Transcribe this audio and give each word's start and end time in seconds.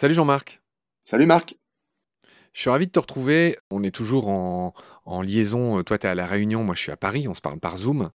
Salut 0.00 0.14
Jean-Marc. 0.14 0.62
Salut 1.04 1.26
Marc. 1.26 1.56
Je 2.54 2.60
suis 2.62 2.70
ravi 2.70 2.86
de 2.86 2.90
te 2.90 2.98
retrouver. 2.98 3.58
On 3.70 3.82
est 3.82 3.94
toujours 3.94 4.28
en, 4.28 4.72
liaison. 5.22 5.82
Toi, 5.82 5.98
tu 5.98 6.06
es 6.06 6.10
à 6.10 6.14
La 6.14 6.26
Réunion, 6.26 6.64
moi, 6.64 6.74
je 6.74 6.80
suis 6.80 6.90
à 6.90 6.96
Paris. 6.96 7.28
On 7.28 7.34
se 7.34 7.42
parle 7.42 7.60
par 7.60 7.76
Zoom. 7.76 8.10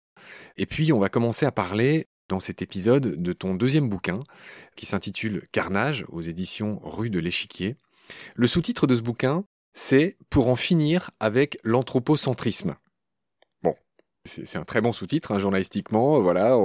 Et 0.56 0.64
puis, 0.64 0.94
on 0.94 0.98
va 0.98 1.10
commencer 1.10 1.44
à 1.44 1.52
parler 1.52 2.08
dans 2.28 2.40
cet 2.40 2.62
épisode 2.62 3.20
de 3.22 3.32
ton 3.34 3.54
deuxième 3.54 3.90
bouquin 3.90 4.20
qui 4.76 4.86
s'intitule 4.86 5.46
Carnage 5.52 6.06
aux 6.08 6.22
éditions 6.22 6.80
Rue 6.82 7.10
de 7.10 7.18
l'Échiquier. 7.18 7.76
Le 8.34 8.46
sous-titre 8.46 8.86
de 8.86 8.96
ce 8.96 9.02
bouquin, 9.02 9.44
c'est 9.74 10.16
Pour 10.30 10.48
en 10.48 10.56
finir 10.56 11.10
avec 11.20 11.58
l'anthropocentrisme. 11.64 12.76
C'est 14.26 14.56
un 14.56 14.64
très 14.64 14.80
bon 14.80 14.92
sous-titre, 14.92 15.32
hein, 15.32 15.38
journalistiquement. 15.38 16.20
Voilà, 16.20 16.56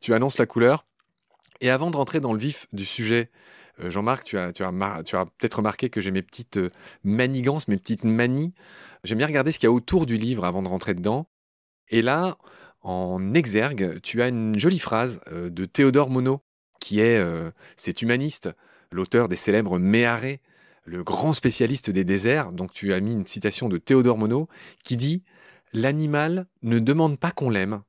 tu, 0.00 0.14
annonces 0.14 0.36
la 0.36 0.44
couleur. 0.44 0.84
Et 1.60 1.70
avant 1.70 1.90
de 1.90 1.96
rentrer 1.96 2.20
dans 2.20 2.34
le 2.34 2.38
vif 2.38 2.66
du 2.72 2.84
sujet 2.84 3.30
euh, 3.80 3.90
Jean-Marc, 3.90 4.24
tu 4.24 4.38
as, 4.38 4.52
tu 4.52 4.62
as, 4.62 5.26
peut-être 5.38 5.54
remarqué 5.54 5.88
que 5.88 6.02
j'ai 6.02 6.10
mes 6.10 6.22
petites 6.22 6.58
euh, 6.58 6.70
manigances, 7.04 7.66
mes 7.66 7.78
petites 7.78 8.04
manies. 8.04 8.52
J'aime 9.04 9.18
bien 9.18 9.26
regarder 9.26 9.52
ce 9.52 9.58
qu'il 9.58 9.66
y 9.66 9.70
a 9.70 9.72
autour 9.72 10.04
du 10.04 10.18
livre 10.18 10.44
avant 10.44 10.62
de 10.62 10.68
rentrer 10.68 10.92
dedans. 10.92 11.26
Et 11.88 12.02
là, 12.02 12.36
en 12.82 13.32
exergue, 13.32 14.00
tu 14.02 14.20
as 14.20 14.28
une 14.28 14.58
jolie 14.58 14.78
phrase 14.78 15.20
euh, 15.32 15.48
de 15.48 15.64
Théodore 15.64 16.10
Monod, 16.10 16.40
qui 16.78 17.00
est 17.00 17.20
cet 17.76 18.02
humaniste, 18.02 18.48
l'auteur 18.92 19.28
des 19.28 19.36
célèbres 19.36 19.78
Méharé, 19.78 20.40
le 20.84 21.02
grand 21.02 21.32
spécialiste 21.32 21.90
des 21.90 22.04
déserts. 22.04 22.52
Donc 22.52 22.72
tu 22.72 22.92
as 22.92 23.00
mis 23.00 23.12
une 23.12 23.26
citation 23.26 23.68
de 23.68 23.78
Théodore 23.78 24.16
Monod 24.16 24.46
qui 24.84 24.96
dit 24.96 25.24
L'animal 25.72 26.46
ne 26.62 26.78
demande 26.78 27.18
pas 27.18 27.30
qu'on 27.30 27.50
l'aime, 27.50 27.82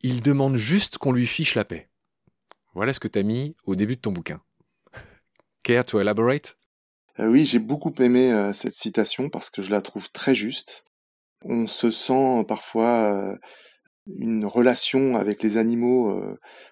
il 0.00 0.22
demande 0.22 0.56
juste 0.56 0.98
qu'on 0.98 1.12
lui 1.12 1.26
fiche 1.26 1.54
la 1.54 1.64
paix. 1.64 1.90
Voilà 2.74 2.92
ce 2.92 3.00
que 3.00 3.08
tu 3.08 3.18
as 3.18 3.22
mis 3.22 3.56
au 3.64 3.74
début 3.74 3.96
de 3.96 4.00
ton 4.00 4.12
bouquin. 4.12 4.40
Care 5.62 5.84
to 5.84 6.00
elaborate? 6.00 6.56
Euh, 7.20 7.28
Oui, 7.28 7.44
j'ai 7.44 7.58
beaucoup 7.58 7.92
aimé 7.98 8.32
euh, 8.32 8.52
cette 8.52 8.74
citation 8.74 9.28
parce 9.28 9.50
que 9.50 9.62
je 9.62 9.70
la 9.70 9.82
trouve 9.82 10.10
très 10.10 10.34
juste. 10.34 10.84
On 11.44 11.66
se 11.66 11.90
sent 11.90 12.44
parfois 12.48 13.12
euh, 13.12 13.36
une 14.06 14.46
relation 14.46 15.16
avec 15.16 15.42
les 15.42 15.56
animaux 15.56 16.18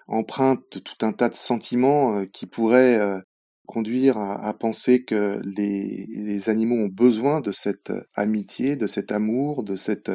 empreinte 0.07 0.63
de 0.71 0.79
tout 0.79 1.05
un 1.05 1.13
tas 1.13 1.29
de 1.29 1.35
sentiments 1.35 2.25
qui 2.25 2.47
pourraient 2.47 3.21
conduire 3.67 4.17
à, 4.17 4.53
penser 4.57 5.03
que 5.03 5.39
les, 5.43 6.49
animaux 6.49 6.75
ont 6.75 6.89
besoin 6.89 7.41
de 7.41 7.51
cette 7.51 7.91
amitié, 8.15 8.75
de 8.75 8.87
cet 8.87 9.11
amour, 9.11 9.63
de 9.63 9.75
cette 9.75 10.11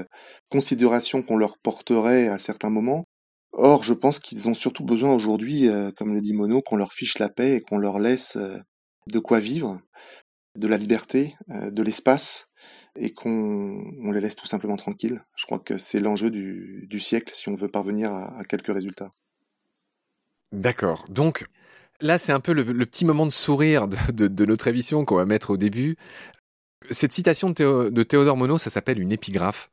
considération 0.50 1.22
qu'on 1.22 1.36
leur 1.36 1.58
porterait 1.58 2.28
à 2.28 2.38
certains 2.38 2.70
moments. 2.70 3.04
Or, 3.52 3.84
je 3.84 3.92
pense 3.92 4.18
qu'ils 4.18 4.48
ont 4.48 4.54
surtout 4.54 4.84
besoin 4.84 5.14
aujourd'hui, 5.14 5.68
comme 5.96 6.14
le 6.14 6.20
dit 6.20 6.32
Mono, 6.32 6.62
qu'on 6.62 6.76
leur 6.76 6.92
fiche 6.92 7.18
la 7.18 7.28
paix 7.28 7.56
et 7.56 7.60
qu'on 7.60 7.78
leur 7.78 7.98
laisse 8.00 8.38
de 9.10 9.18
quoi 9.18 9.40
vivre, 9.40 9.80
de 10.56 10.68
la 10.68 10.76
liberté, 10.76 11.34
euh, 11.50 11.70
de 11.70 11.82
l'espace, 11.82 12.46
et 12.94 13.14
qu'on 13.14 14.12
les 14.12 14.20
laisse 14.20 14.36
tout 14.36 14.46
simplement 14.46 14.76
tranquilles. 14.76 15.24
Je 15.34 15.46
crois 15.46 15.58
que 15.58 15.78
c'est 15.78 16.00
l'enjeu 16.00 16.30
du, 16.30 17.00
siècle 17.00 17.32
si 17.34 17.48
on 17.48 17.54
veut 17.54 17.70
parvenir 17.70 18.12
à, 18.12 18.44
quelques 18.44 18.72
résultats. 18.72 19.10
D'accord. 20.52 21.06
Donc 21.08 21.46
là, 22.02 22.18
c'est 22.18 22.32
un 22.32 22.40
peu 22.40 22.52
le, 22.52 22.64
petit 22.64 23.04
moment 23.04 23.24
de 23.24 23.32
sourire 23.32 23.88
de, 23.88 24.44
notre 24.44 24.68
émission 24.68 25.04
qu'on 25.04 25.16
va 25.16 25.24
mettre 25.24 25.50
au 25.50 25.56
début. 25.56 25.96
Cette 26.90 27.12
citation 27.12 27.50
de, 27.50 28.02
Théodore 28.02 28.36
Monod, 28.36 28.58
ça 28.58 28.70
s'appelle 28.70 29.00
une 29.00 29.12
épigraphe, 29.12 29.70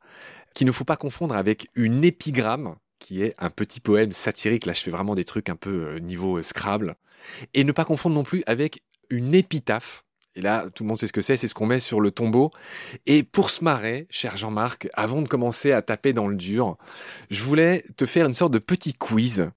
qu'il 0.54 0.66
ne 0.66 0.72
faut 0.72 0.84
pas 0.84 0.96
confondre 0.96 1.36
avec 1.36 1.68
une 1.74 2.04
épigramme, 2.04 2.76
qui 2.98 3.22
est 3.22 3.34
un 3.38 3.50
petit 3.50 3.80
poème 3.80 4.12
satirique. 4.12 4.66
Là, 4.66 4.72
je 4.72 4.80
fais 4.80 4.90
vraiment 4.90 5.14
des 5.14 5.24
trucs 5.24 5.48
un 5.48 5.56
peu 5.56 5.70
euh, 5.70 5.98
niveau 5.98 6.38
euh, 6.38 6.42
Scrabble. 6.42 6.96
Et 7.54 7.64
ne 7.64 7.72
pas 7.72 7.84
confondre 7.84 8.14
non 8.14 8.24
plus 8.24 8.42
avec 8.46 8.82
une 9.10 9.34
épitaphe. 9.34 10.04
Et 10.36 10.42
là, 10.42 10.66
tout 10.74 10.84
le 10.84 10.88
monde 10.88 10.98
sait 10.98 11.06
ce 11.06 11.12
que 11.12 11.22
c'est, 11.22 11.36
c'est 11.36 11.48
ce 11.48 11.54
qu'on 11.54 11.66
met 11.66 11.80
sur 11.80 12.00
le 12.00 12.10
tombeau. 12.10 12.50
Et 13.06 13.22
pour 13.22 13.50
se 13.50 13.64
marrer, 13.64 14.06
cher 14.10 14.36
Jean-Marc, 14.36 14.88
avant 14.94 15.22
de 15.22 15.28
commencer 15.28 15.72
à 15.72 15.82
taper 15.82 16.12
dans 16.12 16.28
le 16.28 16.36
dur, 16.36 16.76
je 17.30 17.42
voulais 17.42 17.84
te 17.96 18.06
faire 18.06 18.26
une 18.26 18.34
sorte 18.34 18.52
de 18.52 18.58
petit 18.58 18.94
quiz 18.94 19.50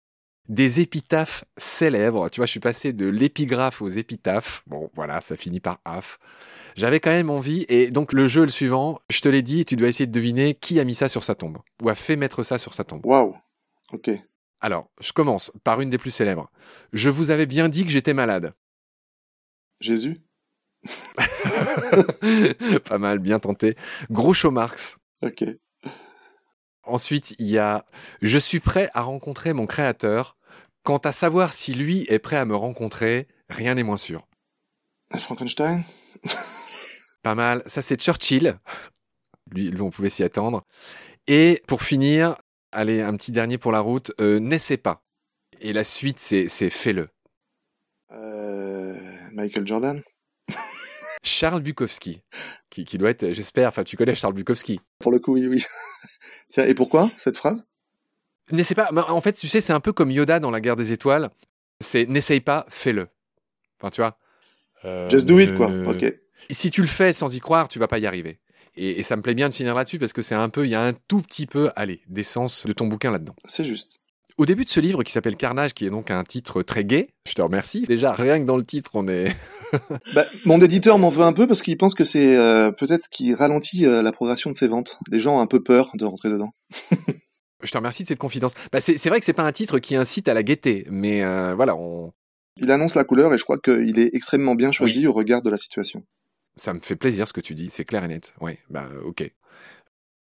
des 0.50 0.82
épitaphes 0.82 1.46
célèbres. 1.58 2.30
Tu 2.30 2.40
vois, 2.40 2.46
je 2.46 2.52
suis 2.52 2.60
passé 2.60 2.94
de 2.94 3.08
l'épigraphe 3.08 3.82
aux 3.82 3.90
épitaphes. 3.90 4.64
Bon, 4.68 4.90
voilà, 4.94 5.22
ça 5.22 5.36
finit 5.36 5.60
par 5.60 5.80
af. 5.86 6.20
J'avais 6.76 7.00
quand 7.00 7.12
même 7.12 7.30
envie, 7.30 7.66
et 7.70 7.92
donc 7.92 8.14
le 8.14 8.28
jeu 8.28 8.44
le 8.44 8.50
suivant, 8.50 9.00
je 9.10 9.22
te 9.22 9.30
l'ai 9.30 9.42
dit, 9.42 9.66
tu 9.66 9.76
dois 9.76 9.88
essayer 9.88 10.08
de 10.08 10.12
deviner 10.12 10.56
qui 10.56 10.80
a 10.80 10.84
mis 10.84 10.96
ça 10.96 11.08
sur 11.08 11.24
sa 11.24 11.36
tombe, 11.36 11.60
ou 11.82 11.90
a 11.90 11.96
fait 11.96 12.16
mettre 12.16 12.44
ça 12.44 12.58
sur 12.58 12.74
sa 12.74 12.84
tombe. 12.84 13.06
Waouh, 13.06 13.36
ok. 13.92 14.12
Alors, 14.60 14.90
je 15.02 15.12
commence 15.12 15.52
par 15.64 15.82
une 15.82 15.90
des 15.90 15.98
plus 15.98 16.12
célèbres. 16.12 16.50
Je 16.94 17.10
vous 17.10 17.30
avais 17.30 17.46
bien 17.46 17.70
dit 17.70 17.84
que 17.84 17.92
j'étais 17.92 18.14
malade. 18.14 18.54
Jésus 19.82 20.18
Pas 22.86 22.98
mal, 22.98 23.20
bien 23.20 23.40
tenté. 23.40 23.76
Groucho 24.10 24.52
Marx. 24.52 24.98
Ok. 25.22 25.44
Ensuite, 26.84 27.36
il 27.40 27.48
y 27.48 27.58
a 27.58 27.86
Je 28.22 28.38
suis 28.38 28.60
prêt 28.60 28.90
à 28.94 29.02
rencontrer 29.02 29.54
mon 29.54 29.66
créateur. 29.66 30.38
Quant 30.84 30.98
à 30.98 31.14
savoir 31.14 31.54
si 31.54 31.74
lui 31.74 32.06
est 32.10 32.20
prêt 32.20 32.36
à 32.36 32.46
me 32.46 32.56
rencontrer, 32.56 33.28
rien 33.50 33.76
n'est 33.76 33.84
moins 33.84 33.98
sûr. 33.98 34.28
Frankenstein? 35.18 35.84
Pas 37.24 37.36
mal. 37.36 37.64
Ça, 37.68 37.82
c'est 37.82 38.00
Churchill. 38.00 38.60
Lui, 39.52 39.74
on 39.80 39.92
pouvait 39.92 40.10
s'y 40.10 40.24
attendre. 40.24 40.66
Et 41.28 41.62
pour 41.68 41.84
finir, 41.84 42.36
allez, 42.74 43.02
un 43.02 43.16
petit 43.16 43.32
dernier 43.32 43.58
pour 43.58 43.72
la 43.72 43.80
route. 43.80 44.12
Euh, 44.20 44.40
N'essaie 44.40 44.78
pas. 44.78 45.04
Et 45.62 45.72
la 45.72 45.86
suite, 45.86 46.20
c'est 46.20 46.50
fais-le. 46.50 47.08
Euh, 48.12 48.98
Michael 49.32 49.66
Jordan? 49.66 50.04
Charles 51.24 51.62
Bukowski, 51.62 52.22
qui, 52.70 52.98
doit 52.98 53.10
être, 53.10 53.32
j'espère, 53.32 53.70
enfin 53.70 53.84
tu 53.84 53.96
connais 53.96 54.14
Charles 54.14 54.34
Bukowski. 54.34 54.82
Pour 55.00 55.12
le 55.12 55.20
coup, 55.20 55.34
oui, 55.34 55.48
oui. 55.48 55.64
Tiens, 56.54 56.66
et 56.68 56.76
pourquoi 56.76 57.10
cette 57.18 57.36
phrase? 57.36 57.66
N'essaie 58.52 58.76
pas, 58.76 58.92
en 58.94 59.22
fait, 59.22 59.34
tu 59.34 59.48
sais, 59.48 59.60
c'est 59.60 59.74
un 59.74 59.80
peu 59.80 59.92
comme 59.92 60.12
Yoda 60.12 60.40
dans 60.40 60.52
la 60.52 60.62
guerre 60.62 60.76
des 60.76 60.92
étoiles, 60.92 61.32
c'est 61.80 62.06
n'essaye 62.06 62.42
pas, 62.42 62.68
fais-le. 62.70 63.08
Enfin, 63.80 63.90
tu 63.90 64.02
vois. 64.02 64.20
Euh, 64.86 65.10
Just 65.10 65.26
do 65.26 65.40
it, 65.40 65.56
quoi, 65.56 65.72
ok. 65.88 66.14
Si 66.52 66.70
tu 66.70 66.82
le 66.82 66.88
fais 66.88 67.12
sans 67.12 67.34
y 67.36 67.40
croire, 67.40 67.70
tu 67.70 67.80
vas 67.80 67.88
pas 67.88 67.98
y 67.98 68.06
arriver. 68.06 68.40
Et, 68.76 69.00
et 69.00 69.04
ça 69.04 69.16
me 69.16 69.24
plaît 69.24 69.34
bien 69.34 69.50
de 69.50 69.54
finir 69.56 69.74
là-dessus 69.74 69.98
parce 69.98 70.14
que 70.14 70.22
c'est 70.22 70.36
un 70.36 70.50
peu, 70.50 70.68
il 70.68 70.70
y 70.70 70.76
a 70.76 70.82
un 70.84 70.94
tout 70.94 71.22
petit 71.22 71.48
peu, 71.48 71.72
allez, 71.76 72.02
d'essence 72.08 72.68
de 72.68 72.74
ton 72.74 72.86
bouquin 72.86 73.10
là-dedans. 73.10 73.36
C'est 73.46 73.66
juste. 73.66 74.00
Au 74.38 74.46
début 74.48 74.66
de 74.66 74.70
ce 74.70 74.80
livre 74.80 75.04
qui 75.04 75.12
s'appelle 75.12 75.36
Carnage, 75.36 75.76
qui 75.76 75.86
est 75.86 75.92
donc 75.92 76.10
un 76.10 76.24
titre 76.24 76.64
très 76.64 76.84
gai, 76.84 77.14
je 77.28 77.34
te 77.36 77.42
remercie. 77.42 77.84
Déjà, 77.84 78.14
rien 78.14 78.40
que 78.40 78.46
dans 78.46 78.58
le 78.58 78.66
titre, 78.66 78.92
on 78.96 79.08
est. 79.08 79.36
bah, 80.16 80.26
mon 80.46 80.60
éditeur 80.60 80.98
m'en 80.98 81.10
veut 81.10 81.24
un 81.24 81.34
peu 81.34 81.46
parce 81.46 81.62
qu'il 81.62 81.78
pense 81.78 81.94
que 81.94 82.04
c'est 82.04 82.36
euh, 82.36 82.72
peut-être 82.72 83.04
ce 83.04 83.10
qui 83.10 83.36
ralentit 83.36 83.86
euh, 83.86 84.02
la 84.02 84.12
progression 84.12 84.50
de 84.50 84.56
ses 84.56 84.68
ventes. 84.68 84.98
Les 85.12 85.20
gens 85.20 85.38
ont 85.38 85.42
un 85.42 85.46
peu 85.46 85.62
peur 85.62 85.92
de 85.94 86.06
rentrer 86.06 86.32
dedans. 86.32 86.52
je 87.64 87.72
te 87.72 87.78
remercie 87.78 88.04
de 88.04 88.08
cette 88.08 88.18
confidence. 88.18 88.54
Bah, 88.72 88.82
c'est 88.82 89.08
vrai 89.08 89.20
que 89.20 89.26
c'est 89.26 89.34
pas 89.34 89.46
un 89.46 89.52
titre 89.52 89.78
qui 89.78 89.96
incite 89.96 90.28
à 90.28 90.34
la 90.34 90.42
gaieté, 90.42 90.88
mais 90.90 91.24
euh, 91.24 91.54
voilà, 91.54 91.76
on. 91.76 92.12
Il 92.58 92.72
annonce 92.72 92.96
la 92.96 93.04
couleur 93.04 93.34
et 93.34 93.38
je 93.38 93.44
crois 93.44 93.58
qu'il 93.58 94.00
est 94.00 94.14
extrêmement 94.14 94.56
bien 94.56 94.72
choisi 94.72 95.08
au 95.08 95.14
regard 95.14 95.42
de 95.42 95.50
la 95.50 95.58
situation. 95.58 96.04
Ça 96.56 96.74
me 96.74 96.80
fait 96.82 96.96
plaisir 96.96 97.28
ce 97.28 97.34
que 97.34 97.42
tu 97.42 97.56
dis, 97.56 97.70
c'est 97.72 97.86
clair 97.86 98.04
et 98.04 98.08
net. 98.08 98.34
Oui, 98.42 98.60
bah 98.70 98.88
ok. 99.06 99.32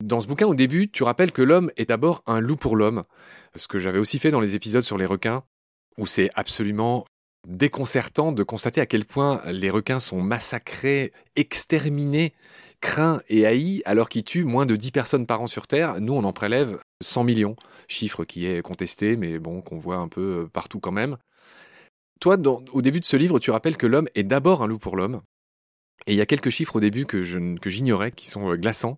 Dans 0.00 0.22
ce 0.22 0.27
bouquin, 0.27 0.47
au 0.47 0.55
début, 0.55 0.91
tu 0.91 1.03
rappelles 1.03 1.31
que 1.31 1.43
l'homme 1.43 1.71
est 1.77 1.91
d'abord 1.91 2.22
un 2.27 2.41
loup 2.41 2.56
pour 2.56 2.75
l'homme, 2.75 3.05
ce 3.55 3.69
que 3.69 3.78
j'avais 3.78 3.99
aussi 3.99 4.19
fait 4.19 4.31
dans 4.31 4.41
les 4.41 4.55
épisodes 4.55 4.83
sur 4.83 4.97
les 4.97 5.05
requins, 5.05 5.44
où 5.99 6.06
c'est 6.06 6.31
absolument 6.34 7.05
déconcertant 7.47 8.33
de 8.33 8.43
constater 8.43 8.81
à 8.81 8.87
quel 8.87 9.05
point 9.05 9.43
les 9.50 9.69
requins 9.69 10.00
sont 10.00 10.22
massacrés, 10.22 11.12
exterminés, 11.37 12.33
craints 12.81 13.21
et 13.28 13.44
haïs, 13.44 13.83
alors 13.84 14.09
qu'ils 14.09 14.25
tuent 14.25 14.44
moins 14.44 14.65
de 14.65 14.75
10 14.75 14.91
personnes 14.91 15.27
par 15.27 15.43
an 15.43 15.47
sur 15.47 15.66
Terre. 15.66 16.00
Nous, 16.00 16.15
on 16.15 16.25
en 16.25 16.33
prélève 16.33 16.78
100 17.03 17.25
millions, 17.25 17.56
chiffre 17.87 18.25
qui 18.25 18.47
est 18.47 18.63
contesté, 18.63 19.19
mais 19.19 19.39
bon, 19.39 19.60
qu'on 19.60 19.78
voit 19.78 19.97
un 19.97 20.09
peu 20.09 20.48
partout 20.51 20.80
quand 20.80 20.92
même. 20.92 21.19
Toi, 22.21 22.39
au 22.72 22.80
début 22.80 23.01
de 23.01 23.07
ce 23.07 23.19
livre, 23.19 23.39
tu 23.39 23.51
rappelles 23.51 23.77
que 23.77 23.86
l'homme 23.86 24.09
est 24.15 24.22
d'abord 24.22 24.63
un 24.63 24.66
loup 24.66 24.78
pour 24.78 24.97
l'homme. 24.97 25.21
Et 26.07 26.13
il 26.13 26.16
y 26.16 26.22
a 26.22 26.27
quelques 26.27 26.48
chiffres 26.48 26.77
au 26.77 26.80
début 26.80 27.04
que 27.04 27.22
j'ignorais, 27.22 28.13
qui 28.13 28.28
sont 28.28 28.54
glaçants 28.54 28.97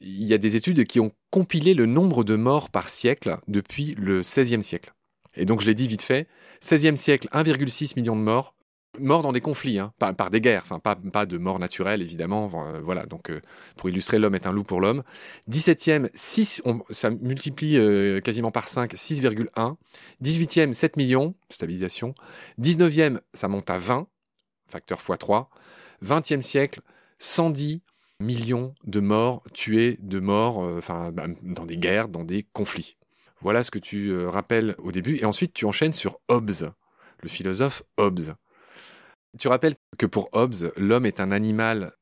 il 0.00 0.24
y 0.24 0.34
a 0.34 0.38
des 0.38 0.56
études 0.56 0.84
qui 0.84 1.00
ont 1.00 1.12
compilé 1.30 1.74
le 1.74 1.86
nombre 1.86 2.24
de 2.24 2.36
morts 2.36 2.70
par 2.70 2.88
siècle 2.88 3.38
depuis 3.48 3.94
le 3.98 4.20
XVIe 4.20 4.62
siècle. 4.62 4.92
Et 5.34 5.44
donc 5.44 5.60
je 5.60 5.66
l'ai 5.66 5.74
dit 5.74 5.88
vite 5.88 6.02
fait, 6.02 6.28
XVIe 6.62 6.96
siècle, 6.96 7.28
1,6 7.32 7.94
million 7.96 8.16
de 8.16 8.20
morts, 8.20 8.54
morts 8.98 9.22
dans 9.22 9.32
des 9.32 9.40
conflits, 9.40 9.78
hein, 9.78 9.92
par, 9.98 10.30
des 10.30 10.40
guerres, 10.40 10.62
enfin 10.64 10.78
pas, 10.78 11.26
de 11.26 11.38
morts 11.38 11.58
naturelles 11.58 12.02
évidemment, 12.02 12.50
euh, 12.66 12.80
voilà, 12.80 13.06
donc 13.06 13.30
euh, 13.30 13.40
pour 13.76 13.88
illustrer 13.88 14.18
l'homme 14.18 14.34
est 14.34 14.46
un 14.46 14.52
loup 14.52 14.64
pour 14.64 14.80
l'homme. 14.80 15.02
17e, 15.50 16.08
6, 16.14 16.62
ça 16.90 17.10
multiplie 17.10 17.76
euh, 17.76 18.20
quasiment 18.20 18.50
par 18.50 18.68
5, 18.68 18.94
6,1. 18.94 19.76
18e, 20.22 20.72
7 20.72 20.96
millions, 20.96 21.34
stabilisation. 21.50 22.14
19e, 22.60 23.20
ça 23.34 23.48
monte 23.48 23.70
à 23.70 23.78
20, 23.78 24.06
facteur 24.68 25.00
x3. 25.00 25.46
20e 26.02 26.40
siècle, 26.40 26.80
110 27.18 27.80
millions 28.20 28.74
de 28.84 29.00
morts 29.00 29.42
tués, 29.52 29.98
de 30.00 30.18
morts, 30.18 30.64
euh, 30.64 30.80
bah, 31.12 31.26
dans 31.42 31.66
des 31.66 31.76
guerres, 31.76 32.08
dans 32.08 32.24
des 32.24 32.46
conflits. 32.52 32.96
Voilà 33.40 33.62
ce 33.62 33.70
que 33.70 33.78
tu 33.78 34.08
euh, 34.08 34.28
rappelles 34.28 34.74
au 34.78 34.90
début. 34.92 35.16
Et 35.16 35.24
ensuite, 35.24 35.52
tu 35.52 35.64
enchaînes 35.64 35.92
sur 35.92 36.18
Hobbes, 36.28 36.72
le 37.22 37.28
philosophe 37.28 37.82
Hobbes. 37.96 38.34
Tu 39.38 39.48
rappelles 39.48 39.76
que 39.98 40.06
pour 40.06 40.28
Hobbes, 40.32 40.72
l'homme 40.76 41.06
est 41.06 41.20
un 41.20 41.30
animal 41.30 41.92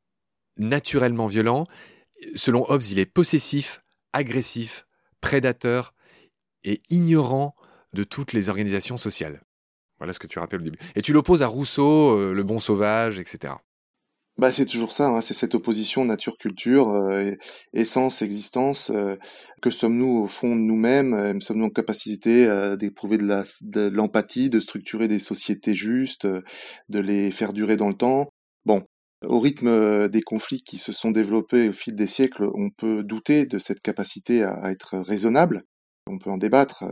naturellement 0.56 1.26
violent. 1.26 1.64
Selon 2.34 2.64
Hobbes, 2.70 2.84
il 2.90 2.98
est 2.98 3.06
possessif, 3.06 3.82
agressif, 4.12 4.86
prédateur 5.20 5.92
et 6.64 6.80
ignorant 6.88 7.54
de 7.92 8.04
toutes 8.04 8.32
les 8.32 8.48
organisations 8.48 8.96
sociales. 8.96 9.42
Voilà 9.98 10.12
ce 10.12 10.18
que 10.18 10.26
tu 10.26 10.38
rappelles 10.38 10.60
au 10.60 10.64
début. 10.64 10.78
Et 10.94 11.02
tu 11.02 11.12
l'opposes 11.12 11.42
à 11.42 11.46
Rousseau, 11.46 12.16
euh, 12.16 12.32
le 12.32 12.42
bon 12.42 12.60
sauvage, 12.60 13.18
etc. 13.18 13.54
Bah, 14.38 14.52
c'est 14.52 14.66
toujours 14.66 14.92
ça, 14.92 15.06
hein, 15.06 15.22
c'est 15.22 15.32
cette 15.32 15.54
opposition 15.54 16.04
nature-culture, 16.04 16.90
euh, 16.90 17.32
essence, 17.72 18.20
existence. 18.20 18.90
euh, 18.90 19.16
que 19.62 19.70
sommes-nous 19.70 20.24
au 20.24 20.26
fond 20.26 20.54
de 20.54 20.60
nous-mêmes 20.60 21.14
euh, 21.14 21.40
Sommes-nous 21.40 21.64
en 21.66 21.70
capacité 21.70 22.46
euh, 22.46 22.76
d'éprouver 22.76 23.16
de 23.16 23.26
de 23.62 23.88
l'empathie, 23.88 24.50
de 24.50 24.60
structurer 24.60 25.08
des 25.08 25.20
sociétés 25.20 25.74
justes, 25.74 26.26
de 26.26 26.98
les 27.00 27.30
faire 27.30 27.54
durer 27.54 27.76
dans 27.78 27.88
le 27.88 27.94
temps? 27.94 28.28
Bon, 28.66 28.82
au 29.24 29.40
rythme 29.40 30.08
des 30.08 30.20
conflits 30.22 30.62
qui 30.62 30.76
se 30.76 30.92
sont 30.92 31.12
développés 31.12 31.70
au 31.70 31.72
fil 31.72 31.94
des 31.94 32.06
siècles, 32.06 32.44
on 32.54 32.68
peut 32.70 33.02
douter 33.02 33.46
de 33.46 33.58
cette 33.58 33.80
capacité 33.80 34.42
à, 34.42 34.70
être 34.70 34.98
raisonnable. 34.98 35.62
On 36.08 36.18
peut 36.18 36.30
en 36.30 36.36
débattre 36.38 36.84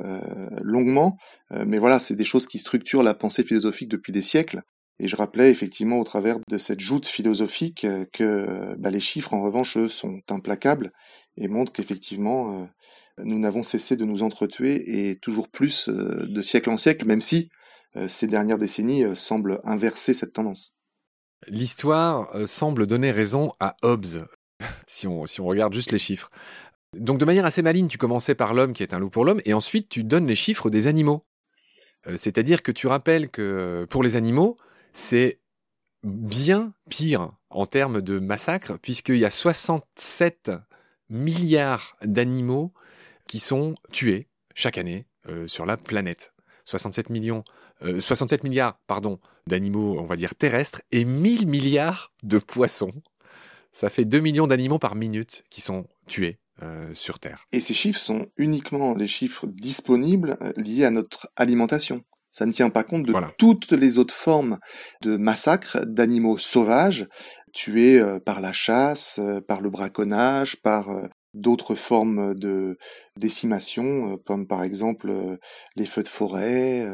longuement, 0.62 1.16
euh, 1.52 1.64
mais 1.66 1.78
voilà, 1.78 1.98
c'est 1.98 2.16
des 2.16 2.24
choses 2.24 2.46
qui 2.46 2.58
structurent 2.58 3.02
la 3.02 3.14
pensée 3.14 3.44
philosophique 3.44 3.90
depuis 3.90 4.12
des 4.12 4.22
siècles. 4.22 4.62
Et 5.00 5.08
je 5.08 5.16
rappelais 5.16 5.50
effectivement 5.50 5.98
au 5.98 6.04
travers 6.04 6.38
de 6.48 6.58
cette 6.58 6.80
joute 6.80 7.06
philosophique 7.06 7.84
euh, 7.84 8.04
que 8.12 8.74
bah, 8.78 8.90
les 8.90 9.00
chiffres, 9.00 9.34
en 9.34 9.42
revanche, 9.42 9.86
sont 9.88 10.20
implacables 10.30 10.92
et 11.36 11.48
montrent 11.48 11.72
qu'effectivement, 11.72 12.62
euh, 12.62 12.66
nous 13.24 13.38
n'avons 13.38 13.62
cessé 13.62 13.96
de 13.96 14.04
nous 14.04 14.22
entretuer 14.22 15.08
et 15.08 15.16
toujours 15.16 15.48
plus 15.48 15.88
euh, 15.88 16.26
de 16.26 16.42
siècle 16.42 16.70
en 16.70 16.76
siècle, 16.76 17.06
même 17.06 17.20
si 17.20 17.48
euh, 17.96 18.08
ces 18.08 18.26
dernières 18.26 18.58
décennies 18.58 19.04
euh, 19.04 19.14
semblent 19.14 19.60
inverser 19.64 20.14
cette 20.14 20.32
tendance. 20.32 20.74
L'histoire 21.48 22.34
euh, 22.34 22.46
semble 22.46 22.86
donner 22.86 23.12
raison 23.12 23.52
à 23.60 23.76
Hobbes, 23.82 24.26
si 24.86 25.06
on, 25.06 25.26
si 25.26 25.40
on 25.40 25.46
regarde 25.46 25.72
juste 25.72 25.92
les 25.92 25.98
chiffres. 25.98 26.30
Donc 26.96 27.18
de 27.18 27.24
manière 27.24 27.44
assez 27.44 27.62
maligne, 27.62 27.88
tu 27.88 27.98
commençais 27.98 28.34
par 28.34 28.54
l'homme 28.54 28.72
qui 28.72 28.82
est 28.82 28.94
un 28.94 28.98
loup 28.98 29.10
pour 29.10 29.24
l'homme, 29.24 29.40
et 29.44 29.54
ensuite 29.54 29.88
tu 29.88 30.04
donnes 30.04 30.26
les 30.26 30.36
chiffres 30.36 30.70
des 30.70 30.86
animaux. 30.86 31.24
Euh, 32.06 32.16
C'est-à-dire 32.16 32.62
que 32.62 32.72
tu 32.72 32.86
rappelles 32.86 33.30
que 33.30 33.42
euh, 33.42 33.86
pour 33.86 34.02
les 34.02 34.16
animaux, 34.16 34.56
c'est 34.94 35.40
bien 36.02 36.72
pire 36.88 37.32
en 37.50 37.66
termes 37.66 38.00
de 38.00 38.18
massacre, 38.18 38.78
puisqu'il 38.78 39.18
y 39.18 39.24
a 39.24 39.30
67 39.30 40.50
milliards 41.10 41.96
d'animaux 42.02 42.72
qui 43.26 43.38
sont 43.38 43.74
tués 43.92 44.28
chaque 44.54 44.78
année 44.78 45.06
euh, 45.28 45.48
sur 45.48 45.66
la 45.66 45.76
planète. 45.76 46.32
67 46.64 47.10
millions, 47.10 47.44
euh, 47.82 48.00
67 48.00 48.44
milliards, 48.44 48.78
d'animaux, 49.46 49.98
on 49.98 50.04
va 50.04 50.16
dire 50.16 50.34
terrestres, 50.34 50.80
et 50.90 51.04
1000 51.04 51.46
milliards 51.46 52.12
de 52.22 52.38
poissons. 52.38 52.92
Ça 53.72 53.90
fait 53.90 54.04
2 54.04 54.20
millions 54.20 54.46
d'animaux 54.46 54.78
par 54.78 54.94
minute 54.94 55.44
qui 55.50 55.60
sont 55.60 55.86
tués 56.06 56.38
euh, 56.62 56.94
sur 56.94 57.18
Terre. 57.18 57.46
Et 57.52 57.60
ces 57.60 57.74
chiffres 57.74 57.98
sont 57.98 58.26
uniquement 58.36 58.94
les 58.94 59.08
chiffres 59.08 59.46
disponibles 59.46 60.38
liés 60.56 60.84
à 60.84 60.90
notre 60.90 61.28
alimentation. 61.36 62.04
Ça 62.34 62.46
ne 62.46 62.50
tient 62.50 62.68
pas 62.68 62.82
compte 62.82 63.04
de 63.04 63.12
Voilà. 63.12 63.32
toutes 63.38 63.70
les 63.70 63.96
autres 63.96 64.12
formes 64.12 64.58
de 65.02 65.16
massacres 65.16 65.86
d'animaux 65.86 66.36
sauvages 66.36 67.06
tués 67.52 68.00
euh, 68.00 68.18
par 68.18 68.40
la 68.40 68.52
chasse, 68.52 69.20
euh, 69.22 69.40
par 69.40 69.60
le 69.60 69.70
braconnage, 69.70 70.56
par 70.56 70.90
euh, 70.90 71.06
d'autres 71.34 71.76
formes 71.76 72.34
de 72.34 72.76
décimation, 73.16 74.18
comme 74.26 74.48
par 74.48 74.64
exemple 74.64 75.38
les 75.76 75.86
feux 75.86 76.02
de 76.02 76.08
forêt, 76.08 76.86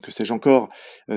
que 0.00 0.12
sais-je 0.12 0.32
encore, 0.32 0.68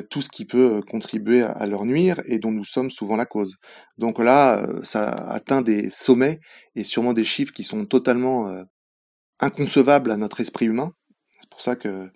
tout 0.10 0.22
ce 0.22 0.30
qui 0.30 0.46
peut 0.46 0.82
contribuer 0.90 1.44
à, 1.44 1.68
leur 1.68 1.86
nuire 1.86 2.20
et 2.26 2.40
dont 2.40 2.50
nous 2.50 2.66
sommes 2.66 2.90
souvent 2.90 3.16
la 3.16 3.28
cause. 3.28 3.58
Donc 4.00 4.18
là, 4.18 4.66
ça 4.82 5.08
atteint 5.08 5.62
des 5.62 5.92
sommets 5.92 6.40
et 6.74 6.84
sûrement 6.84 7.14
des 7.14 7.26
chiffres 7.26 7.54
qui 7.54 7.64
sont 7.64 7.86
totalement 7.86 8.52
inconcevables 9.40 10.10
à 10.10 10.18
notre 10.18 10.40
esprit 10.40 10.66
humain. 10.66 10.94
C'est 11.42 11.50
pour 11.52 11.62
ça 11.62 11.76
que 11.76 12.10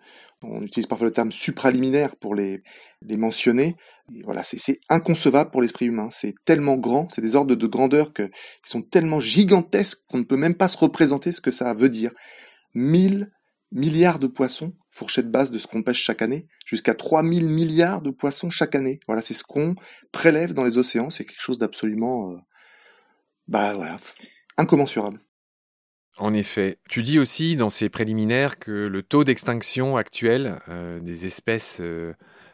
on 0.49 0.61
utilise 0.61 0.87
parfois 0.87 1.07
le 1.07 1.13
terme 1.13 1.31
supraliminaire 1.31 2.15
pour 2.15 2.35
les, 2.35 2.61
les 3.01 3.17
mentionner. 3.17 3.75
Voilà, 4.23 4.43
c'est 4.43 4.79
inconcevable 4.89 5.51
pour 5.51 5.61
l'esprit 5.61 5.87
humain. 5.87 6.09
C'est 6.11 6.35
tellement 6.45 6.77
grand, 6.77 7.11
c'est 7.11 7.21
des 7.21 7.35
ordres 7.35 7.55
de 7.55 7.67
grandeur 7.67 8.13
qui 8.13 8.23
sont 8.63 8.81
tellement 8.81 9.19
gigantesques 9.19 9.99
qu'on 10.07 10.19
ne 10.19 10.23
peut 10.23 10.37
même 10.37 10.55
pas 10.55 10.67
se 10.67 10.77
représenter 10.77 11.31
ce 11.31 11.41
que 11.41 11.51
ça 11.51 11.73
veut 11.73 11.89
dire. 11.89 12.11
1000 12.75 13.31
milliards 13.71 14.19
de 14.19 14.27
poissons, 14.27 14.73
fourchette 14.91 15.29
basse 15.29 15.51
de 15.51 15.57
ce 15.57 15.67
qu'on 15.67 15.83
pêche 15.83 16.01
chaque 16.01 16.21
année, 16.21 16.47
jusqu'à 16.65 16.93
3000 16.93 17.45
milliards 17.47 18.01
de 18.01 18.11
poissons 18.11 18.49
chaque 18.49 18.75
année. 18.75 18.99
Voilà, 19.07 19.21
c'est 19.21 19.33
ce 19.33 19.43
qu'on 19.43 19.75
prélève 20.11 20.53
dans 20.53 20.63
les 20.63 20.77
océans. 20.77 21.09
C'est 21.09 21.25
quelque 21.25 21.41
chose 21.41 21.57
d'absolument, 21.57 22.31
euh, 22.31 22.37
bah 23.47 23.73
voilà, 23.73 23.97
incommensurable. 24.57 25.19
En 26.17 26.33
effet, 26.33 26.77
tu 26.89 27.03
dis 27.03 27.19
aussi 27.19 27.57
dans 27.57 27.69
ces 27.69 27.89
préliminaires 27.89 28.57
que 28.57 28.71
le 28.71 29.03
taux 29.03 29.25
d'extinction 29.25 29.97
actuel 29.97 30.59
euh, 30.69 30.99
des 31.01 31.25
espèces 31.25 31.79
euh, 31.81 32.13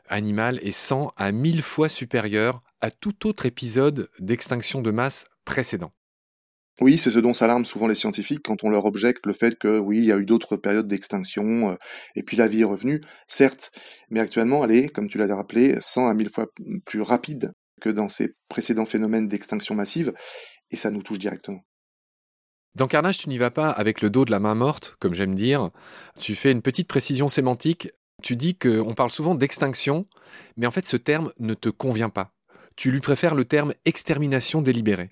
animales 0.09 0.59
est 0.63 0.71
100 0.71 1.13
à 1.15 1.31
1000 1.31 1.61
fois 1.61 1.87
supérieur 1.87 2.63
à 2.81 2.89
tout 2.89 3.27
autre 3.27 3.45
épisode 3.45 4.09
d'extinction 4.19 4.81
de 4.81 4.89
masse 4.89 5.25
précédent. 5.45 5.91
Oui, 6.79 6.97
c'est 6.97 7.11
ce 7.11 7.19
dont 7.19 7.35
s'alarment 7.35 7.65
souvent 7.65 7.85
les 7.85 7.93
scientifiques 7.93 8.41
quand 8.43 8.63
on 8.63 8.71
leur 8.71 8.85
objecte 8.85 9.27
le 9.27 9.33
fait 9.33 9.55
que 9.55 9.77
oui, 9.77 9.99
il 9.99 10.05
y 10.05 10.11
a 10.11 10.17
eu 10.17 10.25
d'autres 10.25 10.57
périodes 10.57 10.87
d'extinction, 10.87 11.69
euh, 11.69 11.75
et 12.15 12.23
puis 12.23 12.37
la 12.37 12.47
vie 12.47 12.61
est 12.61 12.65
revenue, 12.65 12.99
certes, 13.27 13.71
mais 14.09 14.21
actuellement 14.21 14.65
elle 14.65 14.71
est, 14.71 14.89
comme 14.89 15.07
tu 15.07 15.19
l'as 15.19 15.33
rappelé, 15.35 15.77
100 15.79 16.07
à 16.07 16.13
1000 16.15 16.29
fois 16.29 16.47
plus 16.85 17.01
rapide 17.01 17.51
que 17.79 17.89
dans 17.89 18.09
ces 18.09 18.33
précédents 18.49 18.87
phénomènes 18.87 19.27
d'extinction 19.27 19.75
massive, 19.75 20.13
et 20.71 20.77
ça 20.77 20.89
nous 20.89 21.03
touche 21.03 21.19
directement. 21.19 21.61
Dans 22.73 22.87
Carnage, 22.87 23.17
tu 23.17 23.29
n'y 23.29 23.37
vas 23.37 23.51
pas 23.51 23.69
avec 23.69 24.01
le 24.01 24.09
dos 24.09 24.23
de 24.23 24.31
la 24.31 24.39
main 24.39 24.55
morte, 24.55 24.95
comme 24.99 25.13
j'aime 25.13 25.35
dire. 25.35 25.69
Tu 26.19 26.35
fais 26.35 26.51
une 26.51 26.61
petite 26.61 26.87
précision 26.87 27.27
sémantique. 27.27 27.89
Tu 28.23 28.37
dis 28.37 28.55
qu'on 28.55 28.93
parle 28.93 29.09
souvent 29.09 29.35
d'extinction, 29.35 30.05
mais 30.55 30.67
en 30.67 30.71
fait 30.71 30.85
ce 30.85 30.95
terme 30.95 31.33
ne 31.39 31.53
te 31.53 31.69
convient 31.69 32.09
pas. 32.09 32.31
Tu 32.77 32.91
lui 32.91 33.01
préfères 33.01 33.35
le 33.35 33.45
terme 33.45 33.73
extermination 33.83 34.61
délibérée. 34.61 35.09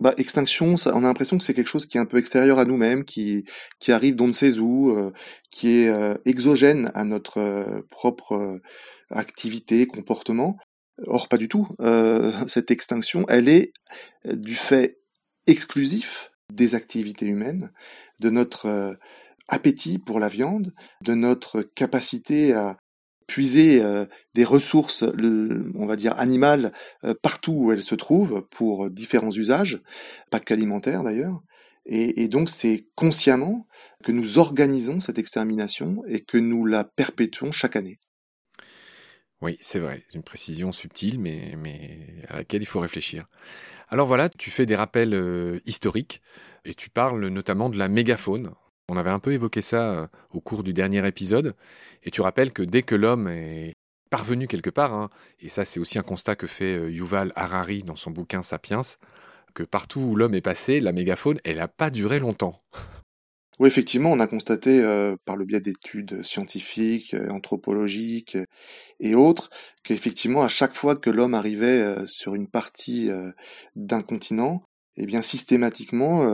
Bah, 0.00 0.14
extinction, 0.16 0.78
ça, 0.78 0.92
on 0.94 1.04
a 1.04 1.08
l'impression 1.08 1.36
que 1.36 1.44
c'est 1.44 1.52
quelque 1.54 1.68
chose 1.68 1.86
qui 1.86 1.98
est 1.98 2.00
un 2.00 2.06
peu 2.06 2.16
extérieur 2.16 2.58
à 2.58 2.64
nous-mêmes, 2.64 3.04
qui, 3.04 3.44
qui 3.78 3.92
arrive 3.92 4.16
d'on 4.16 4.28
ne 4.28 4.32
sait 4.32 4.58
où, 4.58 4.90
euh, 4.90 5.12
qui 5.50 5.82
est 5.82 5.88
euh, 5.88 6.14
exogène 6.24 6.90
à 6.94 7.04
notre 7.04 7.38
euh, 7.38 7.82
propre 7.90 8.58
activité, 9.10 9.86
comportement. 9.86 10.56
Or, 11.06 11.28
pas 11.28 11.36
du 11.36 11.48
tout. 11.48 11.68
Cette 12.48 12.70
extinction, 12.70 13.26
elle 13.28 13.48
est 13.48 13.72
du 14.24 14.54
fait 14.54 14.98
exclusif 15.46 16.29
des 16.52 16.74
activités 16.74 17.26
humaines, 17.26 17.70
de 18.20 18.30
notre 18.30 18.66
euh, 18.66 18.94
appétit 19.48 19.98
pour 19.98 20.20
la 20.20 20.28
viande, 20.28 20.72
de 21.02 21.14
notre 21.14 21.62
capacité 21.62 22.52
à 22.52 22.76
puiser 23.26 23.82
euh, 23.82 24.06
des 24.34 24.44
ressources, 24.44 25.04
on 25.04 25.86
va 25.86 25.96
dire 25.96 26.18
animales, 26.18 26.72
euh, 27.04 27.14
partout 27.22 27.52
où 27.52 27.72
elles 27.72 27.82
se 27.82 27.94
trouvent 27.94 28.46
pour 28.50 28.90
différents 28.90 29.30
usages, 29.30 29.80
pas 30.30 30.40
qu'alimentaires 30.40 31.02
d'ailleurs. 31.04 31.40
Et, 31.86 32.22
et 32.22 32.28
donc 32.28 32.50
c'est 32.50 32.88
consciemment 32.94 33.66
que 34.04 34.12
nous 34.12 34.38
organisons 34.38 35.00
cette 35.00 35.18
extermination 35.18 36.02
et 36.06 36.20
que 36.20 36.38
nous 36.38 36.66
la 36.66 36.84
perpétuons 36.84 37.52
chaque 37.52 37.76
année. 37.76 37.98
Oui, 39.42 39.56
c'est 39.60 39.78
vrai, 39.78 40.02
c'est 40.08 40.16
une 40.16 40.22
précision 40.22 40.70
subtile, 40.70 41.18
mais, 41.18 41.56
à 42.28 42.36
laquelle 42.36 42.62
il 42.62 42.66
faut 42.66 42.80
réfléchir. 42.80 43.26
Alors 43.88 44.06
voilà, 44.06 44.28
tu 44.28 44.50
fais 44.50 44.66
des 44.66 44.76
rappels 44.76 45.14
euh, 45.14 45.60
historiques 45.64 46.20
et 46.64 46.74
tu 46.74 46.90
parles 46.90 47.26
notamment 47.28 47.70
de 47.70 47.78
la 47.78 47.88
mégafaune. 47.88 48.52
On 48.88 48.96
avait 48.98 49.10
un 49.10 49.18
peu 49.18 49.32
évoqué 49.32 49.62
ça 49.62 49.92
euh, 49.92 50.06
au 50.30 50.40
cours 50.40 50.62
du 50.62 50.74
dernier 50.74 51.06
épisode, 51.06 51.54
et 52.02 52.10
tu 52.10 52.20
rappelles 52.20 52.52
que 52.52 52.62
dès 52.62 52.82
que 52.82 52.94
l'homme 52.94 53.28
est 53.28 53.74
parvenu 54.10 54.46
quelque 54.46 54.70
part, 54.70 54.92
hein, 54.94 55.08
et 55.40 55.48
ça 55.48 55.64
c'est 55.64 55.80
aussi 55.80 55.98
un 55.98 56.02
constat 56.02 56.36
que 56.36 56.46
fait 56.46 56.74
euh, 56.76 56.90
Yuval 56.90 57.32
Harari 57.34 57.82
dans 57.82 57.96
son 57.96 58.10
bouquin 58.10 58.42
Sapiens, 58.42 58.82
que 59.54 59.62
partout 59.62 60.00
où 60.00 60.16
l'homme 60.16 60.34
est 60.34 60.40
passé, 60.42 60.80
la 60.80 60.92
mégafaune, 60.92 61.38
elle 61.44 61.56
n'a 61.56 61.68
pas 61.68 61.90
duré 61.90 62.18
longtemps. 62.20 62.60
Oui, 63.58 63.68
effectivement, 63.68 64.10
on 64.10 64.20
a 64.20 64.26
constaté 64.26 64.82
par 65.26 65.36
le 65.36 65.44
biais 65.44 65.60
d'études 65.60 66.24
scientifiques, 66.24 67.14
anthropologiques 67.30 68.38
et 69.00 69.14
autres, 69.14 69.50
qu'effectivement, 69.82 70.42
à 70.42 70.48
chaque 70.48 70.74
fois 70.74 70.96
que 70.96 71.10
l'homme 71.10 71.34
arrivait 71.34 71.94
sur 72.06 72.34
une 72.34 72.48
partie 72.48 73.10
d'un 73.76 74.00
continent, 74.00 74.62
eh 74.96 75.04
bien 75.04 75.20
systématiquement, 75.20 76.24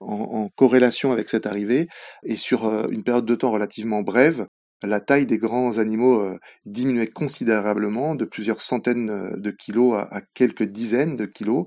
en, 0.00 0.48
corrélation 0.54 1.10
avec 1.12 1.30
cette 1.30 1.46
arrivée, 1.46 1.88
et 2.22 2.36
sur 2.36 2.66
une 2.90 3.02
période 3.02 3.26
de 3.26 3.34
temps 3.34 3.50
relativement 3.50 4.02
brève, 4.02 4.46
la 4.82 5.00
taille 5.00 5.26
des 5.26 5.38
grands 5.38 5.78
animaux 5.78 6.36
diminuait 6.66 7.06
considérablement, 7.06 8.14
de 8.14 8.24
plusieurs 8.26 8.60
centaines 8.60 9.40
de 9.40 9.50
kilos 9.50 9.94
à, 9.94 10.20
quelques 10.34 10.64
dizaines 10.64 11.16
de 11.16 11.24
kilos, 11.24 11.64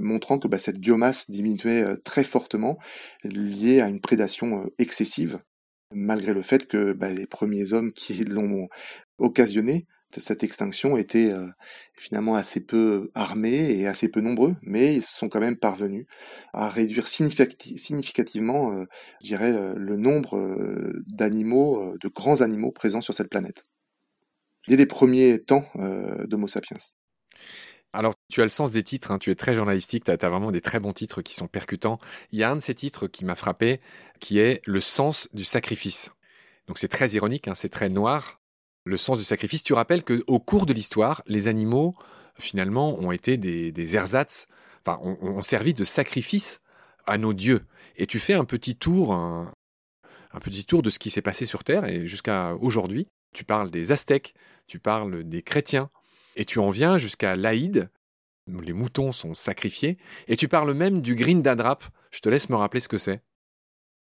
montrant 0.00 0.38
que 0.38 0.48
bah, 0.48 0.58
cette 0.58 0.78
biomasse 0.78 1.30
diminuait 1.30 1.82
euh, 1.82 1.96
très 1.96 2.24
fortement 2.24 2.78
liée 3.24 3.80
à 3.80 3.88
une 3.88 4.00
prédation 4.00 4.64
euh, 4.64 4.66
excessive. 4.78 5.38
malgré 5.92 6.34
le 6.34 6.42
fait 6.42 6.66
que 6.66 6.92
bah, 6.92 7.10
les 7.10 7.26
premiers 7.26 7.72
hommes 7.72 7.92
qui 7.92 8.24
l'ont 8.24 8.68
occasionné, 9.18 9.86
cette 10.16 10.42
extinction, 10.42 10.96
étaient 10.96 11.32
euh, 11.32 11.46
finalement 11.94 12.36
assez 12.36 12.60
peu 12.60 13.10
armés 13.14 13.72
et 13.78 13.86
assez 13.86 14.08
peu 14.08 14.20
nombreux, 14.20 14.56
mais 14.62 14.96
ils 14.96 15.02
sont 15.02 15.28
quand 15.28 15.40
même 15.40 15.56
parvenus 15.56 16.06
à 16.54 16.68
réduire 16.68 17.06
significativement, 17.08 18.84
je 19.22 19.36
le 19.76 19.96
nombre 19.96 20.92
d'animaux, 21.06 21.94
de 22.00 22.08
grands 22.08 22.40
animaux 22.40 22.72
présents 22.72 23.02
sur 23.02 23.14
cette 23.14 23.28
planète. 23.28 23.66
Dès 24.68 24.76
les 24.76 24.86
premiers 24.86 25.38
temps 25.38 25.66
d'Homo 26.28 26.48
sapiens. 26.48 26.78
Alors, 27.92 28.14
tu 28.30 28.40
as 28.40 28.44
le 28.44 28.50
sens 28.50 28.70
des 28.70 28.82
titres, 28.82 29.10
hein, 29.10 29.18
tu 29.18 29.30
es 29.30 29.34
très 29.34 29.54
journalistique, 29.54 30.04
tu 30.04 30.10
as, 30.10 30.16
vraiment 30.16 30.50
des 30.50 30.60
très 30.60 30.80
bons 30.80 30.92
titres 30.92 31.22
qui 31.22 31.34
sont 31.34 31.48
percutants. 31.48 31.98
Il 32.30 32.38
y 32.38 32.44
a 32.44 32.50
un 32.50 32.56
de 32.56 32.60
ces 32.60 32.74
titres 32.74 33.06
qui 33.06 33.24
m'a 33.24 33.34
frappé, 33.36 33.80
qui 34.20 34.38
est 34.38 34.60
Le 34.66 34.80
sens 34.80 35.28
du 35.32 35.44
sacrifice. 35.44 36.10
Donc 36.66 36.78
c'est 36.78 36.88
très 36.88 37.10
ironique, 37.10 37.48
hein, 37.48 37.54
c'est 37.54 37.68
très 37.68 37.88
noir. 37.88 38.40
Le 38.84 38.96
sens 38.96 39.18
du 39.18 39.24
sacrifice, 39.24 39.62
tu 39.62 39.72
rappelles 39.72 40.04
qu'au 40.04 40.38
cours 40.40 40.66
de 40.66 40.72
l'histoire, 40.72 41.22
les 41.26 41.48
animaux, 41.48 41.96
finalement, 42.38 42.98
ont 42.98 43.12
été 43.12 43.36
des, 43.36 43.96
ersatz, 43.96 44.46
enfin, 44.86 45.00
ont, 45.02 45.42
servi 45.42 45.74
de 45.74 45.84
sacrifice 45.84 46.60
à 47.06 47.18
nos 47.18 47.32
dieux. 47.32 47.64
Et 47.96 48.06
tu 48.06 48.18
fais 48.18 48.34
un 48.34 48.44
petit 48.44 48.76
tour, 48.76 49.14
un, 49.14 49.52
un 50.32 50.40
petit 50.40 50.64
tour 50.64 50.82
de 50.82 50.90
ce 50.90 50.98
qui 50.98 51.10
s'est 51.10 51.22
passé 51.22 51.46
sur 51.46 51.64
Terre, 51.64 51.84
et 51.86 52.06
jusqu'à 52.06 52.54
aujourd'hui, 52.56 53.08
tu 53.32 53.44
parles 53.44 53.70
des 53.70 53.90
Aztèques, 53.90 54.34
tu 54.66 54.78
parles 54.78 55.24
des 55.24 55.42
chrétiens, 55.42 55.90
et 56.36 56.44
tu 56.44 56.58
en 56.58 56.70
viens 56.70 56.98
jusqu'à 56.98 57.34
l'Aïd, 57.34 57.88
où 58.52 58.60
les 58.60 58.72
moutons 58.72 59.12
sont 59.12 59.34
sacrifiés, 59.34 59.98
et 60.28 60.36
tu 60.36 60.46
parles 60.48 60.72
même 60.74 61.00
du 61.00 61.14
Green 61.16 61.42
Dadrap. 61.42 61.82
Je 62.10 62.20
te 62.20 62.28
laisse 62.28 62.48
me 62.48 62.56
rappeler 62.56 62.80
ce 62.80 62.88
que 62.88 62.98
c'est. 62.98 63.22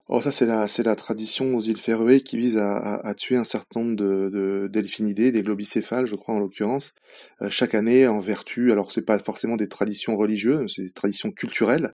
Oh, 0.08 0.20
ça, 0.20 0.30
c'est 0.30 0.44
la, 0.44 0.96
tradition 0.96 1.56
aux 1.56 1.62
îles 1.62 1.78
Féroé 1.78 2.20
qui 2.20 2.36
vise 2.36 2.58
à, 2.58 3.14
tuer 3.16 3.36
un 3.36 3.44
certain 3.44 3.80
nombre 3.80 3.96
de, 3.96 4.68
delphinidés, 4.70 5.32
des 5.32 5.42
globicéphales, 5.42 6.06
je 6.06 6.14
crois, 6.14 6.34
en 6.34 6.40
l'occurrence, 6.40 6.92
euh, 7.40 7.48
chaque 7.48 7.74
année 7.74 8.06
en 8.06 8.20
vertu, 8.20 8.70
alors 8.70 8.92
c'est 8.92 9.06
pas 9.06 9.18
forcément 9.18 9.56
des 9.56 9.68
traditions 9.68 10.16
religieuses, 10.18 10.74
c'est 10.76 10.82
des 10.82 10.90
traditions 10.90 11.30
culturelles. 11.30 11.92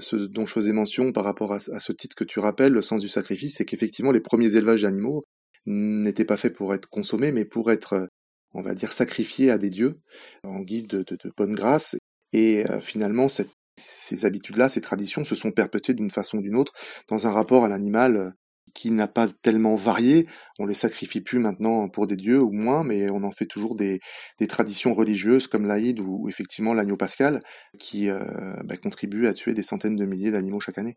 Ce 0.00 0.16
dont 0.16 0.44
je 0.44 0.52
faisais 0.52 0.72
mention 0.72 1.12
par 1.12 1.22
rapport 1.22 1.52
à, 1.52 1.58
à 1.58 1.78
ce 1.78 1.92
titre 1.92 2.16
que 2.16 2.24
tu 2.24 2.40
rappelles, 2.40 2.72
le 2.72 2.82
sens 2.82 3.00
du 3.00 3.08
sacrifice, 3.08 3.58
c'est 3.58 3.64
qu'effectivement, 3.64 4.10
les 4.10 4.20
premiers 4.20 4.56
élevages 4.56 4.82
d'animaux 4.82 5.20
n'étaient 5.64 6.24
pas 6.24 6.36
faits 6.36 6.56
pour 6.56 6.74
être 6.74 6.88
consommés, 6.88 7.30
mais 7.30 7.44
pour 7.44 7.70
être 7.70 8.08
on 8.54 8.62
va 8.62 8.74
dire, 8.74 8.92
sacrifié 8.92 9.50
à 9.50 9.58
des 9.58 9.70
dieux 9.70 10.00
en 10.44 10.60
guise 10.60 10.86
de, 10.86 11.04
bonne 11.36 11.54
grâce. 11.54 11.96
Et 12.32 12.68
euh, 12.70 12.80
finalement, 12.80 13.26
ces 13.28 14.24
habitudes-là, 14.24 14.68
ces 14.68 14.80
traditions 14.80 15.24
se 15.24 15.34
sont 15.34 15.50
perpétuées 15.50 15.94
d'une 15.94 16.10
façon 16.10 16.38
ou 16.38 16.42
d'une 16.42 16.56
autre 16.56 16.72
dans 17.08 17.26
un 17.26 17.30
rapport 17.30 17.64
à 17.64 17.68
l'animal 17.68 18.16
euh, 18.16 18.30
qui 18.74 18.90
n'a 18.90 19.06
pas 19.06 19.28
tellement 19.42 19.76
varié. 19.76 20.26
On 20.58 20.66
les 20.66 20.74
sacrifie 20.74 21.20
plus 21.20 21.38
maintenant 21.38 21.88
pour 21.88 22.06
des 22.06 22.16
dieux 22.16 22.40
ou 22.40 22.52
moins, 22.52 22.84
mais 22.84 23.10
on 23.10 23.22
en 23.22 23.32
fait 23.32 23.46
toujours 23.46 23.74
des, 23.74 24.00
traditions 24.48 24.94
religieuses 24.94 25.46
comme 25.46 25.66
l'Aïd 25.66 26.00
ou, 26.00 26.28
effectivement 26.28 26.74
l'agneau 26.74 26.96
pascal 26.96 27.40
qui 27.78 28.08
euh, 28.08 28.20
bah, 28.64 28.76
contribuent 28.76 29.26
à 29.26 29.34
tuer 29.34 29.52
des 29.52 29.62
centaines 29.62 29.96
de 29.96 30.04
milliers 30.04 30.30
d'animaux 30.30 30.60
chaque 30.60 30.78
année. 30.78 30.94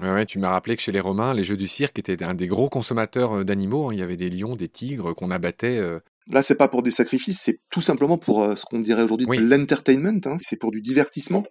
Ouais, 0.00 0.26
tu 0.26 0.38
m'as 0.38 0.50
rappelé 0.50 0.76
que 0.76 0.82
chez 0.82 0.92
les 0.92 1.00
Romains, 1.00 1.34
les 1.34 1.42
jeux 1.42 1.56
du 1.56 1.66
cirque 1.66 1.98
étaient 1.98 2.22
un 2.22 2.34
des 2.34 2.46
gros 2.46 2.68
consommateurs 2.68 3.44
d'animaux. 3.44 3.88
Hein. 3.88 3.94
Il 3.94 3.98
y 3.98 4.02
avait 4.02 4.16
des 4.16 4.30
lions, 4.30 4.54
des 4.54 4.68
tigres 4.68 5.12
qu'on 5.12 5.32
abattait 5.32 5.80
Là, 6.30 6.42
c'est 6.42 6.56
pas 6.56 6.68
pour 6.68 6.82
des 6.82 6.90
sacrifices, 6.90 7.40
c'est 7.40 7.60
tout 7.70 7.80
simplement 7.80 8.18
pour 8.18 8.42
euh, 8.42 8.54
ce 8.54 8.64
qu'on 8.64 8.80
dirait 8.80 9.02
aujourd'hui 9.02 9.26
de 9.26 9.48
l'entertainment. 9.48 10.20
Hein. 10.26 10.36
c'est 10.42 10.56
pour 10.56 10.70
du 10.70 10.82
divertissement, 10.82 11.42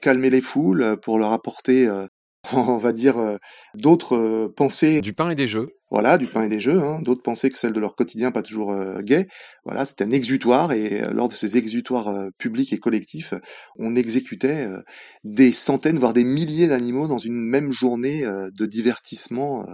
calmer 0.00 0.30
les 0.30 0.40
foules, 0.40 0.82
euh, 0.82 0.96
pour 0.96 1.18
leur 1.18 1.32
apporter, 1.32 1.86
euh, 1.86 2.06
on 2.52 2.78
va 2.78 2.92
dire, 2.92 3.38
d'autres 3.74 4.48
pensées. 4.56 5.00
Du 5.00 5.12
pain 5.12 5.30
et 5.30 5.34
des 5.34 5.48
jeux. 5.48 5.78
Voilà, 5.90 6.18
du 6.18 6.26
pain 6.26 6.42
et 6.42 6.48
des 6.48 6.60
jeux, 6.60 6.82
hein, 6.82 7.00
d'autres 7.00 7.22
pensées 7.22 7.48
que 7.48 7.58
celles 7.58 7.72
de 7.72 7.80
leur 7.80 7.94
quotidien 7.94 8.30
pas 8.30 8.42
toujours 8.42 8.72
euh, 8.72 9.00
gay. 9.00 9.26
Voilà, 9.64 9.86
c'est 9.86 10.02
un 10.02 10.10
exutoire 10.10 10.72
et 10.72 11.02
euh, 11.02 11.12
lors 11.12 11.28
de 11.28 11.34
ces 11.34 11.56
exutoires 11.56 12.08
euh, 12.08 12.28
publics 12.36 12.74
et 12.74 12.78
collectifs, 12.78 13.32
on 13.76 13.96
exécutait 13.96 14.66
euh, 14.66 14.82
des 15.24 15.50
centaines, 15.50 15.98
voire 15.98 16.12
des 16.12 16.24
milliers 16.24 16.68
d'animaux 16.68 17.08
dans 17.08 17.16
une 17.16 17.40
même 17.40 17.72
journée 17.72 18.22
de 18.22 18.66
divertissement 18.66 19.66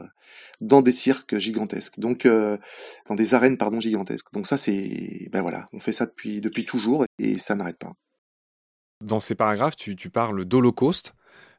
dans 0.61 0.83
des 0.83 0.93
cirques 0.93 1.39
gigantesques, 1.39 1.99
donc 1.99 2.27
dans 2.27 3.15
des 3.15 3.35
arènes 3.35 3.57
pardon 3.57 3.81
gigantesques. 3.81 4.33
Donc 4.33 4.47
ça 4.47 4.57
c'est, 4.57 5.29
ben 5.33 5.43
voilà, 5.43 5.69
on 5.73 5.81
fait 5.81 5.93
ça 5.93 6.07
depuis 6.07 6.41
depuis 6.41 6.65
toujours 6.65 7.05
et 7.19 7.39
ça 7.39 7.55
n'arrête 7.55 7.79
pas. 7.79 7.93
Dans 9.01 9.21
ces 9.21 9.35
paragraphes, 9.35 9.77
tu, 9.77 9.97
tu 9.97 10.11
parles 10.11 10.45
d'Holocauste. 10.45 11.15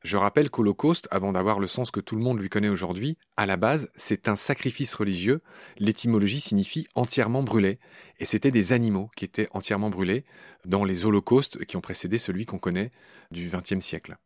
Je 0.06 0.18
rappelle 0.18 0.52
qu'Holocauste, 0.52 1.08
avant 1.10 1.32
d'avoir 1.32 1.60
le 1.60 1.66
sens 1.66 1.90
que 1.90 2.00
tout 2.00 2.16
le 2.16 2.22
monde 2.22 2.40
lui 2.40 2.48
connaît 2.48 2.70
aujourd'hui, 2.70 3.18
à 3.38 3.48
la 3.48 3.58
base, 3.58 3.90
c'est 3.96 4.28
un 4.28 4.36
sacrifice 4.36 4.94
religieux. 4.94 5.42
L'étymologie 5.80 6.40
signifie 6.40 6.88
entièrement 6.94 7.42
brûlé. 7.42 7.80
Et 8.20 8.26
c'était 8.26 8.52
des 8.52 8.72
animaux 8.72 9.10
qui 9.16 9.26
étaient 9.26 9.48
entièrement 9.50 9.90
brûlés 9.90 10.24
dans 10.64 10.84
les 10.84 11.06
holocaustes 11.06 11.66
qui 11.66 11.76
ont 11.76 11.82
précédé 11.82 12.20
celui 12.20 12.46
qu'on 12.46 12.60
connaît 12.60 12.92
du 13.32 13.50
XXe 13.50 13.84
siècle. 13.84 14.18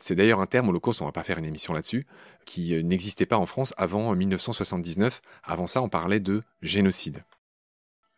C'est 0.00 0.16
d'ailleurs 0.16 0.40
un 0.40 0.46
terme, 0.46 0.70
holocauste, 0.70 1.00
on 1.02 1.06
va 1.06 1.12
pas 1.12 1.22
faire 1.22 1.38
une 1.38 1.44
émission 1.44 1.72
là-dessus, 1.72 2.04
qui 2.44 2.74
euh, 2.74 2.82
n'existait 2.82 3.26
pas 3.26 3.38
en 3.38 3.46
France 3.46 3.74
avant 3.76 4.12
1979. 4.12 5.22
Avant 5.44 5.68
ça, 5.68 5.82
on 5.82 5.88
parlait 5.88 6.18
de 6.18 6.42
génocide. 6.62 7.22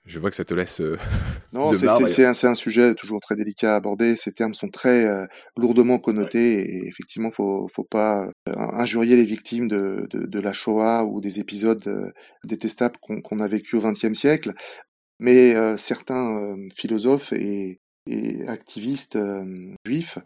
Je 0.08 0.18
vois 0.18 0.30
que 0.30 0.36
ça 0.36 0.44
te 0.44 0.54
laisse. 0.54 0.80
Euh, 0.80 0.96
non, 1.52 1.70
c'est 1.74 2.24
un, 2.24 2.50
un, 2.50 2.54
sujet 2.54 2.94
toujours 2.94 3.20
très 3.20 3.36
délicat 3.36 3.74
à 3.74 3.76
aborder. 3.76 4.16
Ces 4.16 4.32
termes 4.32 4.54
sont 4.54 4.68
très 4.68 5.04
euh, 5.04 5.26
lourdement 5.56 5.98
connotés 5.98 6.60
et 6.60 6.88
effectivement, 6.88 7.30
faut, 7.30 7.68
faut 7.68 7.84
pas 7.84 8.26
euh, 8.48 8.52
injurier 8.56 9.16
les 9.16 9.24
victimes 9.24 9.68
de, 9.68 10.06
de, 10.10 10.24
de, 10.24 10.40
la 10.40 10.54
Shoah 10.54 11.04
ou 11.04 11.20
des 11.20 11.40
épisodes 11.40 12.12
détestables 12.44 12.96
qu'on 12.98 13.40
a 13.40 13.46
vécu 13.46 13.76
au 13.76 13.82
XXe 13.82 14.18
siècle. 14.18 14.54
Mais 15.20 15.76
certains 15.76 16.56
philosophes 16.76 17.32
et, 17.32 17.80
et 18.06 18.46
activistes 18.46 19.18
juifs 19.84 20.18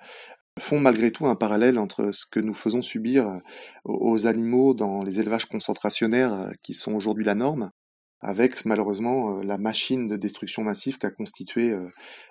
font 0.60 0.78
malgré 0.78 1.10
tout 1.10 1.26
un 1.26 1.34
parallèle 1.34 1.78
entre 1.78 2.12
ce 2.12 2.26
que 2.30 2.40
nous 2.40 2.52
faisons 2.52 2.82
subir 2.82 3.40
aux 3.84 4.26
animaux 4.26 4.74
dans 4.74 5.02
les 5.02 5.18
élevages 5.18 5.46
concentrationnaires 5.46 6.50
qui 6.62 6.74
sont 6.74 6.92
aujourd'hui 6.92 7.24
la 7.24 7.34
norme 7.34 7.70
avec 8.22 8.64
malheureusement 8.64 9.38
euh, 9.38 9.42
la 9.42 9.58
machine 9.58 10.06
de 10.06 10.16
destruction 10.16 10.62
massive 10.62 10.96
qu'a 10.96 11.10
constitué 11.10 11.72
euh, 11.72 11.90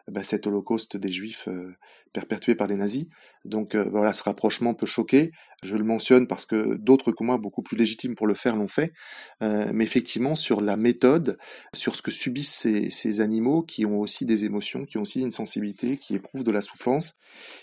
bah, 0.09 0.23
cet 0.23 0.47
holocauste 0.47 0.95
des 0.95 1.11
juifs 1.11 1.47
euh, 1.49 1.75
perpétué 2.13 2.55
par 2.55 2.67
les 2.67 2.77
nazis. 2.77 3.07
Donc 3.45 3.75
voilà, 3.75 4.11
ce 4.13 4.23
rapprochement 4.23 4.73
peut 4.73 4.85
choquer. 4.85 5.31
Je 5.63 5.77
le 5.77 5.83
mentionne 5.83 6.27
parce 6.27 6.45
que 6.45 6.75
d'autres 6.75 7.11
que 7.11 7.23
moi, 7.23 7.37
beaucoup 7.37 7.61
plus 7.61 7.77
légitimes 7.77 8.15
pour 8.15 8.27
le 8.27 8.33
faire, 8.33 8.57
l'ont 8.57 8.67
fait. 8.67 8.91
mais 9.39 9.85
effectivement, 9.85 10.35
sur 10.35 10.59
la 10.59 10.75
méthode, 10.75 11.37
sur 11.73 11.95
ce 11.95 12.01
que 12.01 12.11
subissent 12.11 12.53
ces, 12.53 12.89
ces, 12.89 13.21
animaux 13.21 13.63
qui 13.63 13.85
ont 13.85 13.97
aussi 13.97 14.25
des 14.25 14.43
émotions, 14.43 14.85
qui 14.85 14.97
ont 14.97 15.03
aussi 15.03 15.21
une 15.21 15.31
sensibilité, 15.31 15.95
qui 15.95 16.15
éprouvent 16.15 16.43
de 16.43 16.51
la 16.51 16.61
souffrance, 16.61 17.15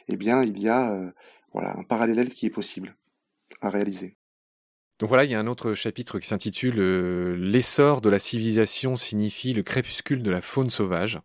eh 0.09 0.17
bien, 0.17 0.43
il 0.43 0.59
y 0.59 0.69
a 0.69 1.13
voilà 1.53 1.77
un 1.77 1.85
parallèle 1.85 2.31
qui 2.31 2.47
est 2.47 2.51
possible 2.51 2.97
à 3.61 3.69
réaliser. 3.69 4.18
Donc 4.99 5.09
voilà, 5.09 5.25
il 5.25 5.31
y 5.31 5.35
a 5.35 5.41
un 5.41 5.47
autre 5.47 5.75
chapitre 5.75 6.19
qui 6.19 6.27
s'intitule 6.27 6.79
euh, 6.79 7.37
L'essor 7.37 8.01
de 8.01 8.09
la 8.09 8.19
civilisation 8.19 8.97
signifie 8.97 9.53
le 9.53 9.63
crépuscule 9.63 10.23
de 10.23 10.31
la 10.31 10.41
faune 10.41 10.71
sauvage. 10.71 11.21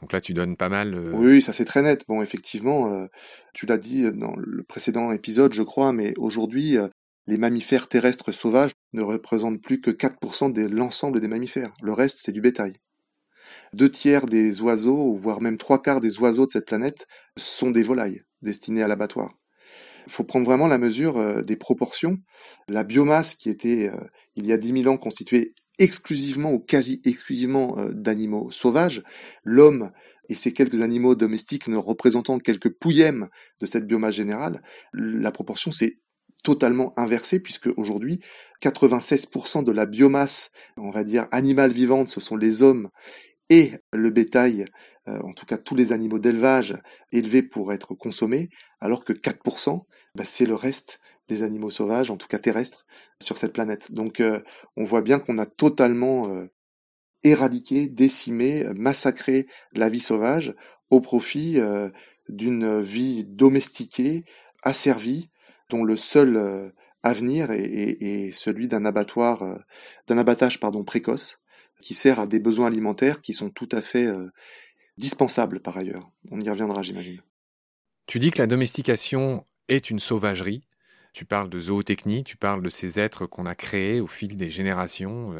Donc 0.00 0.12
là, 0.12 0.20
tu 0.20 0.32
donnes 0.32 0.56
pas 0.56 0.70
mal. 0.70 0.94
Euh, 0.94 1.12
oui, 1.14 1.42
ça 1.42 1.52
c'est 1.52 1.66
très 1.66 1.82
net. 1.82 2.04
Bon, 2.08 2.22
effectivement, 2.22 2.92
euh, 2.92 3.06
tu 3.52 3.66
l'as 3.66 3.76
dit 3.76 4.10
dans 4.12 4.34
le 4.36 4.62
précédent 4.62 5.12
épisode, 5.12 5.52
je 5.52 5.62
crois, 5.62 5.92
mais 5.92 6.14
aujourd'hui, 6.16 6.78
les 7.26 7.38
mammifères 7.38 7.88
terrestres 7.88 8.32
sauvages 8.32 8.72
ne 8.94 9.02
représentent 9.02 9.60
plus 9.60 9.80
que 9.80 9.90
4% 9.90 10.52
de 10.52 10.66
l'ensemble 10.66 11.20
des 11.20 11.28
mammifères. 11.28 11.72
Le 11.82 11.92
reste, 11.92 12.18
c'est 12.22 12.32
du 12.32 12.40
bétail. 12.40 12.74
Deux 13.74 13.90
tiers 13.90 14.26
des 14.26 14.62
oiseaux, 14.62 15.14
voire 15.14 15.42
même 15.42 15.58
trois 15.58 15.80
quarts 15.82 16.00
des 16.00 16.18
oiseaux 16.18 16.46
de 16.46 16.50
cette 16.50 16.66
planète, 16.66 17.06
sont 17.36 17.70
des 17.70 17.82
volailles 17.82 18.22
destinées 18.40 18.82
à 18.82 18.88
l'abattoir. 18.88 19.34
Il 20.06 20.12
faut 20.12 20.24
prendre 20.24 20.46
vraiment 20.46 20.66
la 20.66 20.78
mesure 20.78 21.16
euh, 21.18 21.42
des 21.42 21.56
proportions. 21.56 22.18
La 22.68 22.84
biomasse 22.84 23.34
qui 23.34 23.50
était, 23.50 23.90
euh, 23.90 24.00
il 24.36 24.46
y 24.46 24.52
a 24.52 24.58
10 24.58 24.82
000 24.82 24.92
ans, 24.92 24.98
constituée 24.98 25.54
exclusivement 25.78 26.52
ou 26.52 26.58
quasi 26.58 27.00
exclusivement 27.04 27.78
euh, 27.78 27.90
d'animaux 27.92 28.50
sauvages, 28.50 29.02
l'homme 29.44 29.90
et 30.28 30.34
ses 30.34 30.52
quelques 30.52 30.80
animaux 30.82 31.14
domestiques 31.14 31.68
ne 31.68 31.76
représentant 31.76 32.38
quelques 32.38 32.70
pouillèmes 32.70 33.28
de 33.60 33.66
cette 33.66 33.86
biomasse 33.86 34.14
générale, 34.14 34.62
la 34.94 35.30
proportion 35.30 35.70
s'est 35.70 35.98
totalement 36.42 36.92
inversée 36.98 37.40
puisque 37.40 37.68
aujourd'hui 37.76 38.20
96% 38.62 39.64
de 39.64 39.72
la 39.72 39.86
biomasse, 39.86 40.50
on 40.76 40.90
va 40.90 41.04
dire 41.04 41.26
animale 41.30 41.72
vivante, 41.72 42.08
ce 42.08 42.20
sont 42.20 42.36
les 42.36 42.62
hommes 42.62 42.88
et 43.50 43.72
le 43.92 44.10
bétail, 44.10 44.64
euh, 45.08 45.18
en 45.20 45.32
tout 45.32 45.46
cas 45.46 45.58
tous 45.58 45.74
les 45.74 45.92
animaux 45.92 46.18
d'élevage 46.18 46.76
élevés 47.12 47.42
pour 47.42 47.72
être 47.72 47.94
consommés, 47.94 48.48
alors 48.80 49.04
que 49.04 49.12
4%, 49.12 49.84
bah, 50.14 50.24
c'est 50.24 50.46
le 50.46 50.54
reste 50.54 51.00
des 51.28 51.42
animaux 51.42 51.70
sauvages, 51.70 52.10
en 52.10 52.16
tout 52.16 52.26
cas 52.26 52.38
terrestres, 52.38 52.86
sur 53.22 53.36
cette 53.36 53.52
planète. 53.52 53.92
Donc 53.92 54.20
euh, 54.20 54.40
on 54.76 54.84
voit 54.84 55.02
bien 55.02 55.18
qu'on 55.18 55.38
a 55.38 55.46
totalement 55.46 56.28
euh, 56.28 56.46
éradiqué, 57.22 57.88
décimé, 57.88 58.64
massacré 58.74 59.46
la 59.74 59.88
vie 59.88 60.00
sauvage 60.00 60.54
au 60.90 61.00
profit 61.00 61.58
d'une 62.28 62.82
vie 62.82 63.24
domestiquée, 63.24 64.24
asservie, 64.62 65.30
dont 65.70 65.84
le 65.84 65.96
seul 65.96 66.72
à 67.02 67.14
venir 67.14 67.50
est, 67.50 68.30
celui 68.32 68.68
d'un 68.68 68.84
abattoir, 68.84 69.58
d'un 70.06 70.18
abattage 70.18 70.60
pardon 70.60 70.84
précoce, 70.84 71.38
qui 71.84 71.92
sert 71.92 72.18
à 72.18 72.26
des 72.26 72.40
besoins 72.40 72.66
alimentaires 72.66 73.20
qui 73.20 73.34
sont 73.34 73.50
tout 73.50 73.68
à 73.70 73.82
fait 73.82 74.08
dispensables 74.96 75.60
par 75.60 75.76
ailleurs. 75.76 76.10
On 76.30 76.40
y 76.40 76.48
reviendra, 76.48 76.80
j'imagine. 76.80 77.20
Tu 78.06 78.18
dis 78.18 78.30
que 78.30 78.38
la 78.38 78.46
domestication 78.46 79.44
est 79.68 79.90
une 79.90 80.00
sauvagerie. 80.00 80.66
Tu 81.12 81.26
parles 81.26 81.50
de 81.50 81.60
zootechnie, 81.60 82.24
tu 82.24 82.38
parles 82.38 82.62
de 82.62 82.70
ces 82.70 82.98
êtres 82.98 83.26
qu'on 83.26 83.44
a 83.44 83.54
créés 83.54 84.00
au 84.00 84.06
fil 84.06 84.34
des 84.34 84.50
générations, 84.50 85.32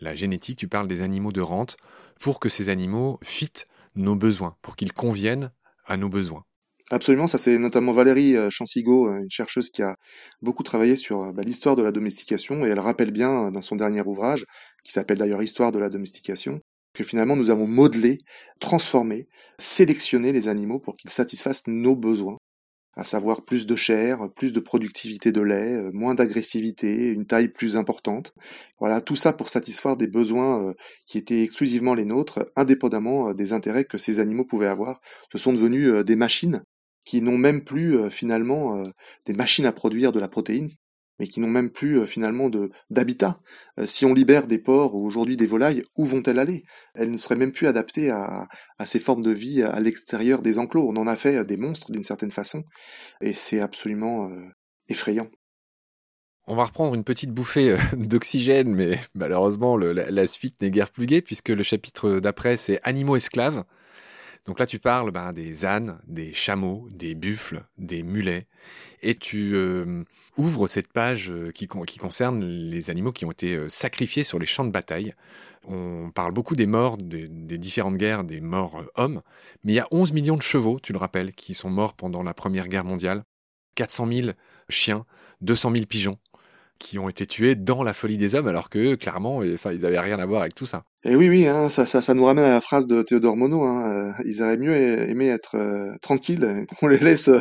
la, 0.00 0.14
génétique, 0.14 0.58
tu 0.58 0.68
parles 0.68 0.88
des 0.88 1.00
animaux 1.00 1.32
de 1.32 1.40
rente, 1.40 1.78
pour 2.20 2.38
que 2.38 2.50
ces 2.50 2.68
animaux 2.68 3.18
fitent 3.22 3.66
nos 3.94 4.14
besoins, 4.14 4.56
pour 4.60 4.76
qu'ils 4.76 4.92
conviennent 4.92 5.52
à 5.86 5.96
nos 5.96 6.10
besoins. 6.10 6.44
Absolument, 6.90 7.26
ça 7.26 7.38
c'est 7.38 7.58
notamment 7.58 7.92
Valérie 7.92 8.36
euh, 8.36 8.50
Chansigo, 8.50 9.08
euh, 9.08 9.18
une 9.22 9.30
chercheuse 9.30 9.70
qui 9.70 9.82
a 9.82 9.96
beaucoup 10.42 10.62
travaillé 10.62 10.96
sur 10.96 11.22
euh, 11.22 11.32
bah, 11.32 11.42
l'histoire 11.42 11.76
de 11.76 11.82
la 11.82 11.92
domestication, 11.92 12.64
et 12.64 12.68
elle 12.68 12.80
rappelle 12.80 13.10
bien 13.10 13.50
dans 13.50 13.62
son 13.62 13.76
dernier 13.76 14.02
ouvrage, 14.02 14.44
qui 14.84 14.92
s'appelle 14.92 15.18
d'ailleurs 15.18 15.42
Histoire 15.42 15.72
de 15.72 15.78
la 15.78 15.88
domestication, 15.88 16.60
que 16.94 17.04
finalement 17.04 17.36
nous 17.36 17.50
avons 17.50 17.66
modelé, 17.66 18.18
transformé, 18.60 19.28
sélectionné 19.58 20.32
les 20.32 20.48
animaux 20.48 20.80
pour 20.80 20.94
qu'ils 20.94 21.10
satisfassent 21.10 21.66
nos 21.66 21.96
besoins 21.96 22.36
à 22.96 23.04
savoir 23.04 23.44
plus 23.44 23.66
de 23.66 23.76
chair, 23.76 24.28
plus 24.36 24.52
de 24.52 24.60
productivité 24.60 25.32
de 25.32 25.40
lait, 25.40 25.76
euh, 25.76 25.90
moins 25.92 26.14
d'agressivité, 26.14 27.08
une 27.08 27.26
taille 27.26 27.48
plus 27.48 27.76
importante. 27.76 28.34
Voilà, 28.78 29.00
tout 29.00 29.16
ça 29.16 29.32
pour 29.32 29.48
satisfaire 29.48 29.96
des 29.96 30.08
besoins 30.08 30.68
euh, 30.68 30.74
qui 31.06 31.18
étaient 31.18 31.42
exclusivement 31.42 31.94
les 31.94 32.04
nôtres, 32.04 32.40
indépendamment 32.56 33.30
euh, 33.30 33.34
des 33.34 33.52
intérêts 33.52 33.84
que 33.84 33.98
ces 33.98 34.18
animaux 34.20 34.44
pouvaient 34.44 34.66
avoir. 34.66 35.00
Ce 35.32 35.38
sont 35.38 35.52
devenus 35.52 36.04
des 36.04 36.16
machines 36.16 36.62
qui 37.04 37.22
n'ont 37.22 37.38
même 37.38 37.62
plus 37.62 38.10
finalement 38.10 38.82
des 39.26 39.34
machines 39.34 39.66
à 39.66 39.72
produire 39.72 40.12
de 40.12 40.20
la 40.20 40.28
protéine, 40.28 40.68
mais 41.18 41.26
qui 41.26 41.40
n'ont 41.40 41.48
même 41.48 41.70
plus 41.70 42.06
finalement 42.06 42.50
d'habitat. 42.90 43.40
Si 43.84 44.04
on 44.04 44.14
libère 44.14 44.46
des 44.46 44.58
porcs 44.58 44.94
ou 44.94 45.06
aujourd'hui 45.06 45.36
des 45.36 45.46
volailles, 45.46 45.84
où 45.96 46.04
vont-elles 46.04 46.38
aller? 46.38 46.64
Elles 46.94 47.10
ne 47.10 47.16
seraient 47.16 47.36
même 47.36 47.52
plus 47.52 47.66
adaptées 47.66 48.10
à, 48.10 48.48
ces 48.84 49.00
formes 49.00 49.22
de 49.22 49.30
vie 49.30 49.62
à 49.62 49.78
l'extérieur 49.80 50.42
des 50.42 50.58
enclos. 50.58 50.88
On 50.88 50.96
en 50.96 51.06
a 51.06 51.16
fait 51.16 51.44
des 51.44 51.56
monstres 51.56 51.92
d'une 51.92 52.04
certaine 52.04 52.30
façon, 52.30 52.64
et 53.20 53.34
c'est 53.34 53.60
absolument 53.60 54.30
effrayant. 54.88 55.28
On 56.48 56.56
va 56.56 56.64
reprendre 56.64 56.94
une 56.94 57.04
petite 57.04 57.30
bouffée 57.30 57.76
d'oxygène, 57.96 58.74
mais 58.74 58.98
malheureusement 59.14 59.76
la, 59.76 60.10
la, 60.10 60.26
suite 60.26 60.60
n'est 60.60 60.70
guère 60.70 60.90
plus 60.90 61.06
gaie 61.06 61.22
puisque 61.22 61.50
le 61.50 61.62
chapitre 61.62 62.18
d'après 62.18 62.56
c'est 62.56 62.80
animaux 62.82 63.16
esclaves. 63.16 63.64
Donc 64.44 64.58
là, 64.58 64.66
tu 64.66 64.80
parles 64.80 65.12
ben, 65.12 65.32
des 65.32 65.64
ânes, 65.64 66.00
des 66.06 66.32
chameaux, 66.32 66.88
des 66.90 67.14
buffles, 67.14 67.64
des 67.78 68.02
mulets, 68.02 68.48
et 69.00 69.14
tu 69.14 69.54
euh, 69.54 70.02
ouvres 70.36 70.66
cette 70.66 70.92
page 70.92 71.30
euh, 71.30 71.52
qui, 71.52 71.68
concerne 71.68 72.44
les 72.44 72.90
animaux 72.90 73.12
qui 73.12 73.24
ont 73.24 73.30
été 73.30 73.54
euh, 73.54 73.68
sacrifiés 73.68 74.24
sur 74.24 74.40
les 74.40 74.46
champs 74.46 74.64
de 74.64 74.72
bataille. 74.72 75.14
On 75.64 76.10
parle 76.12 76.32
beaucoup 76.32 76.56
des 76.56 76.66
morts 76.66 76.98
des, 76.98 77.28
différentes 77.28 77.96
guerres, 77.96 78.24
des 78.24 78.40
morts 78.40 78.82
hommes, 78.96 79.22
mais 79.62 79.74
il 79.74 79.76
y 79.76 79.80
a 79.80 79.86
11 79.92 80.12
millions 80.12 80.36
de 80.36 80.42
chevaux, 80.42 80.80
tu 80.80 80.92
le 80.92 80.98
rappelles, 80.98 81.34
qui 81.34 81.54
sont 81.54 81.70
morts 81.70 81.94
pendant 81.94 82.24
la 82.24 82.34
Première 82.34 82.66
Guerre 82.66 82.84
mondiale, 82.84 83.22
400 83.76 84.08
000 84.12 84.28
chiens, 84.68 85.06
200 85.40 85.70
000 85.72 85.86
pigeons 85.86 86.18
qui 86.80 86.98
ont 86.98 87.08
été 87.08 87.26
tués 87.26 87.54
dans 87.54 87.84
la 87.84 87.94
folie 87.94 88.16
des 88.16 88.34
hommes, 88.34 88.48
alors 88.48 88.68
que 88.68 88.96
clairement, 88.96 89.44
ils 89.44 89.56
n'avaient 89.64 90.00
rien 90.00 90.18
à 90.18 90.26
voir 90.26 90.40
avec 90.40 90.56
tout 90.56 90.66
ça. 90.66 90.82
Et 91.04 91.16
oui, 91.16 91.28
oui, 91.28 91.46
hein, 91.48 91.68
ça, 91.68 91.84
ça, 91.84 92.00
ça, 92.00 92.14
nous 92.14 92.24
ramène 92.24 92.44
à 92.44 92.50
la 92.50 92.60
phrase 92.60 92.86
de 92.86 93.02
Théodore 93.02 93.36
Monod. 93.36 93.62
Hein, 93.66 93.92
euh, 93.92 94.22
ils 94.24 94.40
auraient 94.40 94.56
mieux 94.56 94.76
aimé 94.76 95.26
être 95.26 95.56
euh, 95.56 95.96
tranquilles, 96.00 96.64
qu'on 96.78 96.86
les 96.86 96.98
laisse 96.98 97.26
euh, 97.28 97.40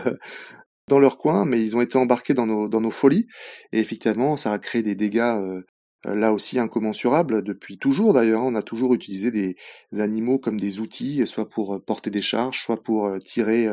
dans 0.87 0.97
leur 0.99 1.19
coin, 1.19 1.45
mais 1.45 1.61
ils 1.61 1.75
ont 1.75 1.81
été 1.81 1.97
embarqués 1.97 2.33
dans 2.33 2.47
nos, 2.47 2.67
dans 2.67 2.81
nos 2.81 2.89
folies. 2.89 3.27
Et 3.71 3.79
effectivement, 3.79 4.35
ça 4.35 4.51
a 4.51 4.59
créé 4.59 4.81
des 4.83 4.95
dégâts 4.95 5.61
là 6.05 6.33
aussi 6.33 6.59
incommensurables 6.59 7.43
depuis 7.43 7.77
toujours. 7.77 8.13
D'ailleurs, 8.13 8.43
on 8.43 8.55
a 8.55 8.63
toujours 8.63 8.95
utilisé 8.95 9.31
des, 9.31 9.55
animaux 10.01 10.39
comme 10.39 10.59
des 10.59 10.79
outils, 10.79 11.25
soit 11.27 11.47
pour 11.47 11.83
porter 11.85 12.09
des 12.09 12.23
charges, 12.23 12.59
soit 12.61 12.81
pour 12.81 13.19
tirer 13.19 13.67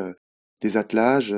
des 0.61 0.77
attelages, 0.77 1.35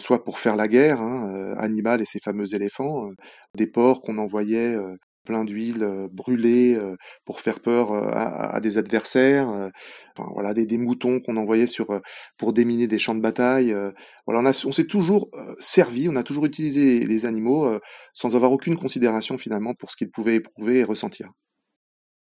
soit 0.00 0.24
pour 0.24 0.38
faire 0.38 0.56
la 0.56 0.68
guerre. 0.68 1.02
Hein, 1.02 1.56
et 2.00 2.04
ses 2.06 2.20
fameux 2.20 2.54
éléphants, 2.54 3.10
des 3.56 3.66
porcs 3.66 4.00
qu'on 4.00 4.18
envoyait 4.18 4.76
plein 5.24 5.44
d'huile 5.44 6.08
brûlée 6.12 6.78
pour 7.24 7.40
faire 7.40 7.60
peur 7.60 7.92
à, 7.92 8.60
des 8.60 8.78
adversaires, 8.78 9.48
enfin, 9.48 10.28
voilà 10.32 10.54
des, 10.54 10.78
moutons 10.78 11.20
qu'on 11.20 11.36
envoyait 11.36 11.66
sur 11.66 12.00
pour 12.36 12.52
déminer 12.52 12.86
des 12.86 12.98
champs 12.98 13.14
de 13.14 13.20
bataille. 13.20 13.74
on 14.26 14.72
s'est 14.72 14.86
toujours 14.86 15.28
servi, 15.58 16.08
on 16.08 16.16
a 16.16 16.22
toujours 16.22 16.46
utilisé 16.46 17.00
les 17.00 17.26
animaux 17.26 17.78
sans 18.12 18.36
avoir 18.36 18.52
aucune 18.52 18.76
considération 18.76 19.38
finalement 19.38 19.74
pour 19.74 19.90
ce 19.90 19.96
qu'ils 19.96 20.10
pouvaient 20.10 20.36
éprouver 20.36 20.78
et 20.78 20.84
ressentir. 20.84 21.30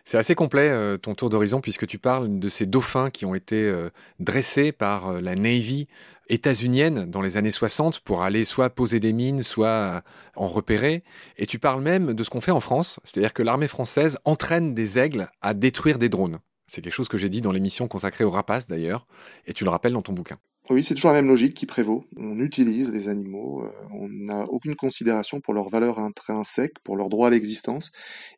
C'est 0.05 0.19
assez 0.19 0.35
complet 0.35 0.99
ton 0.99 1.15
tour 1.15 1.31
d'horizon 1.31 1.61
puisque 1.61 1.87
tu 1.87 1.99
parles 1.99 2.39
de 2.39 2.49
ces 2.49 2.67
dauphins 2.67 3.11
qui 3.11 3.27
ont 3.27 3.35
été 3.35 3.73
dressés 4.19 4.73
par 4.73 5.21
la 5.21 5.35
Navy 5.35 5.87
états-unienne 6.31 7.11
dans 7.11 7.21
les 7.21 7.37
années 7.37 7.51
60 7.51 8.01
pour 8.01 8.23
aller 8.23 8.45
soit 8.45 8.71
poser 8.71 9.01
des 9.01 9.13
mines, 9.13 9.43
soit 9.43 10.03
en 10.37 10.49
repérer. 10.49 11.05
Et 11.37 11.47
tu 11.47 11.59
parles 11.59 11.83
même 11.83 12.15
de 12.15 12.25
ce 12.25 12.31
qu'on 12.31 12.41
fait 12.41 12.51
en 12.51 12.61
France, 12.61 13.01
c'est-à-dire 13.05 13.35
que 13.35 13.43
l'armée 13.43 13.69
française 13.69 14.19
entraîne 14.25 14.75
des 14.75 14.99
aigles 14.99 15.29
à 15.43 15.55
détruire 15.55 15.99
des 15.99 16.09
drones. 16.09 16.39
C'est 16.67 16.83
quelque 16.83 16.95
chose 16.95 17.09
que 17.09 17.19
j'ai 17.19 17.29
dit 17.29 17.41
dans 17.41 17.53
l'émission 17.53 17.89
consacrée 17.89 18.25
aux 18.25 18.31
rapaces 18.31 18.69
d'ailleurs, 18.69 19.07
et 19.47 19.53
tu 19.53 19.65
le 19.65 19.71
rappelles 19.71 19.93
dans 19.93 20.03
ton 20.03 20.13
bouquin. 20.13 20.39
Oui, 20.71 20.85
c'est 20.85 20.95
toujours 20.95 21.11
la 21.11 21.17
même 21.21 21.29
logique 21.29 21.55
qui 21.55 21.67
prévaut. 21.67 22.05
On 22.17 22.39
utilise 22.39 22.93
les 22.93 23.09
animaux, 23.09 23.65
euh, 23.65 23.73
on 23.93 24.09
n'a 24.09 24.45
aucune 24.45 24.77
considération 24.77 25.41
pour 25.41 25.53
leur 25.53 25.69
valeur 25.69 25.99
intrinsèque, 25.99 26.79
pour 26.85 26.97
leur 26.97 27.09
droit 27.09 27.27
à 27.27 27.31
l'existence, 27.31 27.91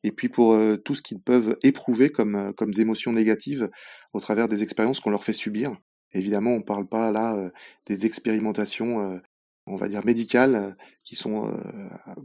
et 0.03 0.13
puis 0.13 0.31
pour 0.31 0.55
euh, 0.55 0.77
tout 0.77 0.95
ce 0.95 1.03
qu'ils 1.03 1.21
peuvent 1.21 1.59
éprouver 1.63 2.09
comme, 2.09 2.37
euh, 2.37 2.53
comme 2.53 2.71
émotions 2.79 3.13
négatives 3.13 3.69
au 4.15 4.21
travers 4.21 4.49
des 4.49 4.63
expériences 4.63 4.99
qu'on 4.99 5.11
leur 5.11 5.25
fait 5.25 5.35
subir. 5.35 5.77
Évidemment, 6.15 6.51
on 6.51 6.59
ne 6.59 6.65
parle 6.65 6.87
pas 6.87 7.11
là 7.11 7.35
euh, 7.37 7.51
des 7.87 8.07
expérimentations, 8.07 9.01
euh, 9.01 9.19
on 9.67 9.77
va 9.77 9.89
dire 9.89 10.05
médicales, 10.05 10.55
euh, 10.55 10.71
qui 11.05 11.17
sont 11.17 11.53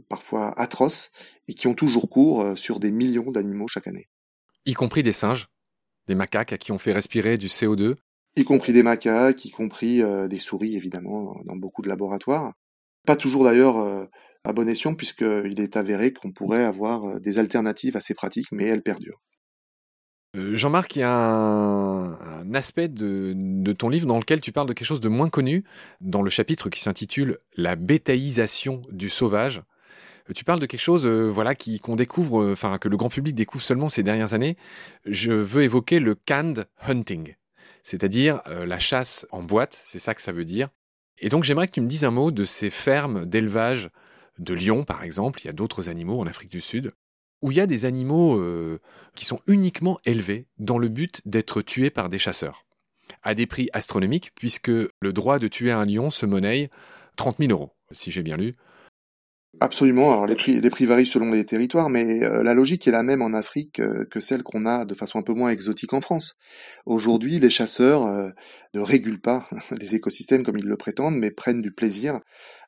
parfois 0.08 0.58
atroces 0.58 1.10
et 1.48 1.54
qui 1.54 1.66
ont 1.66 1.74
toujours 1.74 2.08
cours 2.08 2.56
sur 2.56 2.78
des 2.78 2.92
millions 2.92 3.30
d'animaux 3.30 3.66
chaque 3.68 3.88
année. 3.88 4.08
Y 4.66 4.74
compris 4.74 5.02
des 5.02 5.12
singes, 5.12 5.48
des 6.06 6.14
macaques 6.14 6.52
à 6.52 6.58
qui 6.58 6.70
on 6.70 6.78
fait 6.78 6.92
respirer 6.92 7.38
du 7.38 7.48
CO2 7.48 7.96
Y 8.36 8.44
compris 8.44 8.72
des 8.72 8.84
macaques, 8.84 9.44
y 9.44 9.50
compris 9.50 10.00
des 10.28 10.38
souris, 10.38 10.76
évidemment, 10.76 11.40
dans 11.44 11.56
beaucoup 11.56 11.82
de 11.82 11.88
laboratoires. 11.88 12.52
Pas 13.04 13.16
toujours 13.16 13.44
d'ailleurs 13.44 14.08
à 14.44 14.52
bon 14.52 14.68
escient, 14.68 14.94
puisqu'il 14.94 15.60
est 15.60 15.76
avéré 15.76 16.12
qu'on 16.12 16.30
pourrait 16.30 16.64
avoir 16.64 17.20
des 17.20 17.40
alternatives 17.40 17.96
à 17.96 18.00
ces 18.00 18.14
pratiques, 18.14 18.52
mais 18.52 18.64
elles 18.64 18.82
perdurent. 18.82 19.20
Euh, 20.38 20.56
Jean-Marc, 20.56 20.96
il 20.96 21.00
y 21.00 21.02
a 21.02 21.10
un, 21.10 22.54
aspect 22.54 22.88
de, 22.88 23.72
ton 23.72 23.88
livre 23.88 24.06
dans 24.06 24.18
lequel 24.18 24.40
tu 24.40 24.52
parles 24.52 24.68
de 24.68 24.72
quelque 24.72 24.86
chose 24.86 25.00
de 25.00 25.08
moins 25.08 25.28
connu, 25.28 25.64
dans 26.00 26.22
le 26.22 26.30
chapitre 26.30 26.70
qui 26.70 26.80
s'intitule 26.80 27.38
La 27.56 27.76
bétaïsation 27.76 28.82
du 28.90 29.08
sauvage. 29.08 29.62
Euh, 30.30 30.32
tu 30.34 30.44
parles 30.44 30.60
de 30.60 30.66
quelque 30.66 30.80
chose, 30.80 31.06
euh, 31.06 31.28
voilà, 31.28 31.54
qui 31.54 31.80
qu'on 31.80 31.96
découvre, 31.96 32.52
enfin 32.52 32.78
que 32.78 32.88
le 32.88 32.96
grand 32.96 33.08
public 33.08 33.34
découvre 33.34 33.64
seulement 33.64 33.88
ces 33.88 34.02
dernières 34.02 34.32
années. 34.32 34.56
Je 35.06 35.32
veux 35.32 35.64
évoquer 35.64 35.98
le 35.98 36.14
canned 36.14 36.66
hunting, 36.86 37.34
c'est-à-dire 37.82 38.42
la 38.46 38.78
chasse 38.78 39.26
en 39.30 39.42
boîte. 39.42 39.80
C'est 39.84 39.98
ça 39.98 40.14
que 40.14 40.22
ça 40.22 40.32
veut 40.32 40.44
dire. 40.44 40.68
Et 41.18 41.30
donc 41.30 41.44
j'aimerais 41.44 41.66
que 41.66 41.72
tu 41.72 41.80
me 41.80 41.88
dises 41.88 42.04
un 42.04 42.10
mot 42.10 42.30
de 42.30 42.44
ces 42.44 42.70
fermes 42.70 43.26
d'élevage 43.26 43.90
de 44.38 44.54
lions, 44.54 44.84
par 44.84 45.02
exemple. 45.02 45.40
Il 45.42 45.46
y 45.46 45.50
a 45.50 45.52
d'autres 45.52 45.88
animaux 45.88 46.20
en 46.20 46.26
Afrique 46.26 46.50
du 46.50 46.60
Sud 46.60 46.92
où 47.42 47.50
il 47.52 47.58
y 47.58 47.60
a 47.60 47.66
des 47.66 47.84
animaux 47.84 48.38
euh, 48.38 48.80
qui 49.14 49.24
sont 49.24 49.40
uniquement 49.46 49.98
élevés 50.04 50.46
dans 50.58 50.78
le 50.78 50.88
but 50.88 51.20
d'être 51.24 51.62
tués 51.62 51.90
par 51.90 52.08
des 52.08 52.18
chasseurs, 52.18 52.64
à 53.22 53.34
des 53.34 53.46
prix 53.46 53.68
astronomiques, 53.72 54.32
puisque 54.34 54.68
le 54.68 55.12
droit 55.12 55.38
de 55.38 55.48
tuer 55.48 55.72
un 55.72 55.84
lion 55.84 56.10
se 56.10 56.26
monnaie 56.26 56.70
30 57.16 57.38
000 57.38 57.50
euros, 57.50 57.72
si 57.92 58.10
j'ai 58.10 58.22
bien 58.22 58.36
lu. 58.36 58.56
Absolument, 59.60 60.12
alors 60.12 60.26
les 60.26 60.36
prix, 60.36 60.86
varient 60.86 61.06
selon 61.06 61.32
les 61.32 61.44
territoires, 61.44 61.88
mais 61.88 62.22
euh, 62.22 62.42
la 62.42 62.54
logique 62.54 62.86
est 62.86 62.92
la 62.92 63.02
même 63.02 63.22
en 63.22 63.32
Afrique 63.32 63.80
euh, 63.80 64.04
que 64.08 64.20
celle 64.20 64.42
qu'on 64.42 64.66
a 64.66 64.84
de 64.84 64.94
façon 64.94 65.18
un 65.18 65.22
peu 65.22 65.32
moins 65.32 65.50
exotique 65.50 65.94
en 65.94 66.00
France. 66.00 66.36
Aujourd'hui, 66.86 67.40
les 67.40 67.50
chasseurs 67.50 68.06
ne 68.74 68.80
régulent 68.80 69.20
pas 69.20 69.48
les 69.80 69.94
écosystèmes 69.94 70.44
comme 70.44 70.58
ils 70.58 70.66
le 70.66 70.76
prétendent, 70.76 71.16
mais 71.16 71.30
prennent 71.30 71.62
du 71.62 71.72
plaisir 71.72 72.20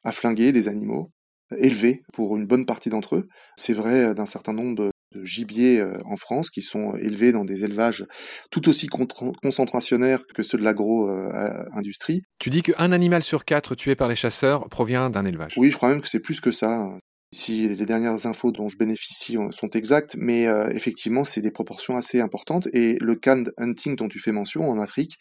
à 0.04 0.10
flinguer 0.10 0.52
des 0.52 0.68
animaux 0.68 1.12
élevés 1.58 2.02
pour 2.12 2.36
une 2.36 2.46
bonne 2.46 2.66
partie 2.66 2.90
d'entre 2.90 3.16
eux. 3.16 3.28
C'est 3.56 3.72
vrai 3.72 4.06
euh, 4.06 4.14
d'un 4.14 4.26
certain 4.26 4.52
nombre 4.52 4.74
de 4.76 4.90
gibiers 5.24 5.80
euh, 5.80 5.92
en 6.04 6.16
France 6.16 6.50
qui 6.50 6.62
sont 6.62 6.94
élevés 6.96 7.32
dans 7.32 7.44
des 7.44 7.64
élevages 7.64 8.04
tout 8.50 8.68
aussi 8.68 8.86
concentrationnaires 8.86 10.22
que 10.34 10.42
ceux 10.42 10.58
de 10.58 10.62
l'agro-industrie. 10.62 12.22
Tu 12.38 12.50
dis 12.50 12.62
qu'un 12.62 12.92
animal 12.92 13.22
sur 13.22 13.44
quatre 13.44 13.74
tué 13.74 13.96
par 13.96 14.08
les 14.08 14.16
chasseurs 14.16 14.68
provient 14.68 15.10
d'un 15.10 15.24
élevage. 15.24 15.54
Oui, 15.56 15.70
je 15.70 15.76
crois 15.76 15.88
même 15.88 16.00
que 16.00 16.08
c'est 16.08 16.20
plus 16.20 16.40
que 16.40 16.52
ça. 16.52 16.88
Si 17.32 17.68
les 17.68 17.86
dernières 17.86 18.26
infos 18.26 18.50
dont 18.50 18.68
je 18.68 18.76
bénéficie 18.76 19.36
euh, 19.36 19.50
sont 19.50 19.70
exactes, 19.70 20.16
mais 20.18 20.44
effectivement, 20.72 21.24
c'est 21.24 21.40
des 21.40 21.50
proportions 21.50 21.96
assez 21.96 22.20
importantes. 22.20 22.68
Et 22.72 22.96
le 23.00 23.14
canned 23.16 23.52
hunting 23.58 23.96
dont 23.96 24.08
tu 24.08 24.20
fais 24.20 24.32
mention 24.32 24.68
en 24.70 24.78
Afrique, 24.78 25.16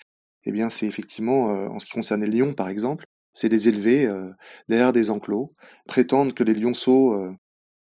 eh 0.46 0.52
bien, 0.52 0.70
c'est 0.70 0.86
effectivement, 0.86 1.46
en 1.46 1.80
ce 1.80 1.86
qui 1.86 1.92
concerne 1.92 2.22
les 2.22 2.28
lions 2.28 2.54
par 2.54 2.70
exemple, 2.70 3.06
c'est 3.40 3.50
les 3.50 3.70
élever 3.70 4.10
derrière 4.68 4.94
des 4.94 5.10
enclos, 5.10 5.54
prétendre 5.88 6.34
que 6.34 6.44
les 6.44 6.54
lionceaux 6.54 7.18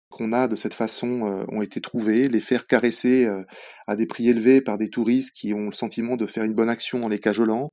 qu'on 0.09 0.33
a 0.33 0.47
de 0.47 0.55
cette 0.55 0.73
façon 0.73 1.45
ont 1.49 1.61
été 1.61 1.81
trouvés, 1.81 2.27
les 2.27 2.39
faire 2.39 2.67
caresser 2.67 3.29
à 3.87 3.95
des 3.95 4.05
prix 4.05 4.29
élevés 4.29 4.61
par 4.61 4.77
des 4.77 4.89
touristes 4.89 5.35
qui 5.35 5.53
ont 5.53 5.67
le 5.67 5.73
sentiment 5.73 6.17
de 6.17 6.25
faire 6.25 6.43
une 6.43 6.53
bonne 6.53 6.69
action 6.69 7.03
en 7.03 7.09
les 7.09 7.19
cajolant, 7.19 7.71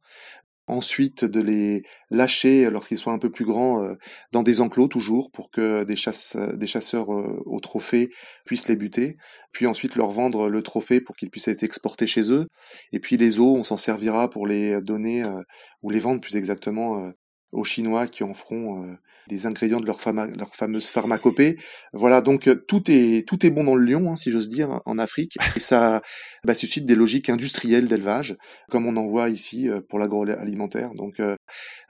ensuite 0.66 1.24
de 1.24 1.40
les 1.40 1.82
lâcher 2.10 2.70
lorsqu'ils 2.70 2.98
soient 2.98 3.12
un 3.12 3.18
peu 3.18 3.30
plus 3.30 3.44
grands 3.44 3.82
euh, 3.82 3.94
dans 4.32 4.42
des 4.42 4.60
enclos 4.60 4.88
toujours 4.88 5.30
pour 5.32 5.50
que 5.50 5.84
des, 5.84 5.96
chasse, 5.96 6.36
des 6.36 6.66
chasseurs 6.66 7.12
euh, 7.12 7.42
au 7.46 7.60
trophée 7.60 8.10
puissent 8.44 8.68
les 8.68 8.76
buter, 8.76 9.16
puis 9.52 9.66
ensuite 9.66 9.96
leur 9.96 10.10
vendre 10.10 10.48
le 10.48 10.62
trophée 10.62 11.00
pour 11.00 11.16
qu'ils 11.16 11.30
puissent 11.30 11.48
être 11.48 11.62
exportés 11.62 12.06
chez 12.06 12.30
eux, 12.30 12.46
et 12.92 13.00
puis 13.00 13.16
les 13.16 13.38
os 13.38 13.58
on 13.58 13.64
s'en 13.64 13.76
servira 13.76 14.30
pour 14.30 14.46
les 14.46 14.80
donner 14.80 15.24
euh, 15.24 15.42
ou 15.82 15.90
les 15.90 16.00
vendre 16.00 16.20
plus 16.20 16.36
exactement 16.36 17.12
aux 17.52 17.64
Chinois 17.64 18.06
qui 18.06 18.24
en 18.24 18.34
feront 18.34 18.96
des 19.28 19.46
ingrédients 19.46 19.80
de 19.80 19.86
leur, 19.86 19.98
leur 20.36 20.54
fameuse 20.54 20.86
pharmacopée. 20.86 21.56
Voilà, 21.92 22.20
donc 22.20 22.48
euh, 22.48 22.64
tout 22.66 22.90
est 22.90 23.26
tout 23.26 23.44
est 23.46 23.50
bon 23.50 23.64
dans 23.64 23.74
le 23.74 23.84
lion, 23.84 24.10
hein, 24.10 24.16
si 24.16 24.30
j'ose 24.30 24.48
dire, 24.48 24.80
en 24.84 24.98
Afrique, 24.98 25.36
et 25.56 25.60
ça 25.60 26.02
bah, 26.44 26.54
suscite 26.54 26.86
des 26.86 26.94
logiques 26.94 27.28
industrielles 27.28 27.86
d'élevage, 27.86 28.36
comme 28.70 28.86
on 28.86 28.96
en 28.96 29.06
voit 29.06 29.28
ici 29.28 29.68
euh, 29.68 29.80
pour 29.88 29.98
l'agroalimentaire. 29.98 30.90
Donc 30.94 31.20
euh, 31.20 31.36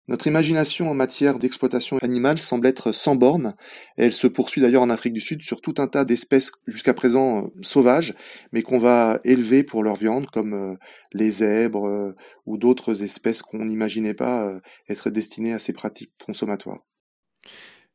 notre 0.09 0.27
imagination 0.27 0.91
en 0.91 0.95
matière 0.95 1.39
d'exploitation 1.39 1.99
animale 1.99 2.39
semble 2.39 2.67
être 2.67 2.93
sans 2.93 3.17
borne. 3.17 3.55
Elle 3.97 4.13
se 4.13 4.27
poursuit 4.27 4.61
d'ailleurs 4.61 4.83
en 4.83 4.91
Afrique 4.91 5.15
du 5.15 5.21
Sud 5.21 5.43
sur 5.43 5.61
tout 5.61 5.75
un 5.79 5.87
tas 5.87 6.05
d'espèces 6.05 6.51
jusqu'à 6.67 6.95
présent 6.95 7.51
sauvages, 7.63 8.15
mais 8.53 8.63
qu'on 8.63 8.79
va 8.79 9.21
élever 9.25 9.63
pour 9.63 9.83
leur 9.83 9.95
viande, 9.95 10.27
comme 10.27 10.77
les 11.13 11.31
zèbres 11.31 12.15
ou 12.47 12.59
d'autres 12.59 13.03
espèces 13.05 13.43
qu'on 13.43 13.65
n'imaginait 13.65 14.15
pas 14.15 14.61
être 14.89 15.11
destinées 15.11 15.53
à 15.53 15.61
ces 15.61 15.73
pratiques 15.73 16.13
consommatoires. 16.27 16.83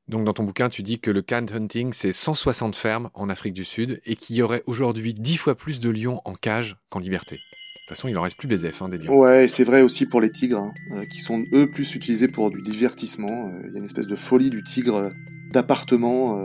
Donc 0.07 0.23
dans 0.23 0.33
ton 0.33 0.43
bouquin, 0.43 0.69
tu 0.69 0.83
dis 0.83 0.99
que 0.99 1.11
le 1.11 1.21
can 1.21 1.45
hunting, 1.53 1.91
c'est 1.91 2.13
160 2.13 2.75
fermes 2.75 3.09
en 3.13 3.29
Afrique 3.29 3.53
du 3.53 3.65
Sud 3.65 4.01
et 4.05 4.15
qu'il 4.15 4.37
y 4.37 4.41
aurait 4.41 4.63
aujourd'hui 4.65 5.13
10 5.13 5.37
fois 5.37 5.55
plus 5.55 5.79
de 5.81 5.89
lions 5.89 6.21
en 6.23 6.33
cage 6.33 6.77
qu'en 6.89 6.99
liberté. 6.99 7.35
De 7.35 7.89
toute 7.89 7.97
façon, 7.97 8.07
il 8.09 8.17
en 8.17 8.21
reste 8.21 8.37
plus 8.37 8.47
des 8.47 8.65
hein, 8.65 8.89
des 8.89 8.97
lions. 8.97 9.17
Ouais, 9.17 9.47
c'est 9.47 9.63
vrai 9.63 9.81
aussi 9.81 10.05
pour 10.05 10.21
les 10.21 10.29
tigres, 10.29 10.59
hein, 10.59 10.73
euh, 10.91 11.05
qui 11.05 11.19
sont 11.19 11.43
eux 11.53 11.69
plus 11.69 11.95
utilisés 11.95 12.27
pour 12.27 12.51
du 12.51 12.61
divertissement. 12.61 13.47
Euh, 13.47 13.61
il 13.67 13.73
y 13.73 13.75
a 13.75 13.79
une 13.79 13.85
espèce 13.85 14.07
de 14.07 14.15
folie 14.15 14.49
du 14.49 14.63
tigre 14.63 14.95
euh, 14.95 15.09
d'appartements 15.53 16.37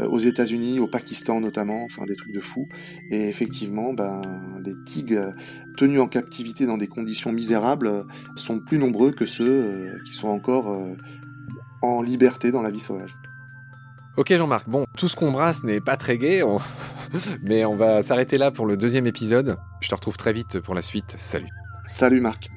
aux 0.00 0.18
États-Unis, 0.18 0.80
au 0.80 0.88
Pakistan 0.88 1.40
notamment, 1.40 1.84
enfin 1.84 2.04
des 2.06 2.16
trucs 2.16 2.32
de 2.32 2.40
fou. 2.40 2.66
Et 3.12 3.28
effectivement, 3.28 3.94
ben, 3.94 4.20
les 4.64 4.74
tigres 4.84 5.32
tenus 5.76 6.00
en 6.00 6.08
captivité 6.08 6.66
dans 6.66 6.76
des 6.76 6.88
conditions 6.88 7.30
misérables 7.30 8.04
sont 8.34 8.58
plus 8.58 8.78
nombreux 8.78 9.12
que 9.12 9.26
ceux 9.26 9.94
qui 10.04 10.12
sont 10.12 10.26
encore 10.26 10.76
en 11.82 12.02
liberté 12.02 12.52
dans 12.52 12.62
la 12.62 12.70
vie 12.70 12.80
sauvage. 12.80 13.16
Ok 14.16 14.34
Jean-Marc, 14.34 14.68
bon, 14.68 14.86
tout 14.96 15.08
ce 15.08 15.16
qu'on 15.16 15.32
brasse 15.32 15.62
n'est 15.64 15.80
pas 15.80 15.96
très 15.96 16.18
gai, 16.18 16.42
mais 17.42 17.64
on 17.64 17.74
va 17.74 18.02
s'arrêter 18.02 18.38
là 18.38 18.50
pour 18.50 18.66
le 18.66 18.76
deuxième 18.76 19.06
épisode. 19.06 19.56
Je 19.80 19.88
te 19.88 19.94
retrouve 19.94 20.16
très 20.16 20.32
vite 20.32 20.60
pour 20.60 20.74
la 20.74 20.82
suite. 20.82 21.16
Salut. 21.18 21.48
Salut 21.86 22.20
Marc. 22.20 22.50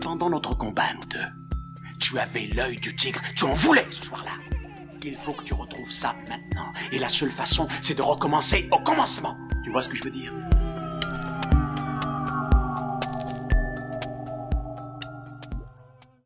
Pendant 0.00 0.30
notre 0.30 0.56
combat, 0.56 0.94
nous 0.94 1.08
deux, 1.10 1.88
tu 1.98 2.18
avais 2.18 2.48
l'œil 2.54 2.76
du 2.76 2.96
tigre, 2.96 3.20
tu 3.34 3.44
en 3.44 3.52
voulais 3.52 3.86
ce 3.90 4.04
soir-là. 4.06 4.32
Il 5.04 5.16
faut 5.16 5.34
que 5.34 5.44
tu 5.44 5.54
retrouves 5.54 5.90
ça 5.90 6.16
maintenant. 6.28 6.72
Et 6.90 6.98
la 6.98 7.08
seule 7.08 7.30
façon, 7.30 7.68
c'est 7.80 7.94
de 7.94 8.02
recommencer 8.02 8.68
au 8.72 8.78
commencement. 8.78 9.36
Tu 9.62 9.70
vois 9.70 9.82
ce 9.82 9.88
que 9.88 9.94
je 9.94 10.02
veux 10.02 10.10
dire? 10.10 10.32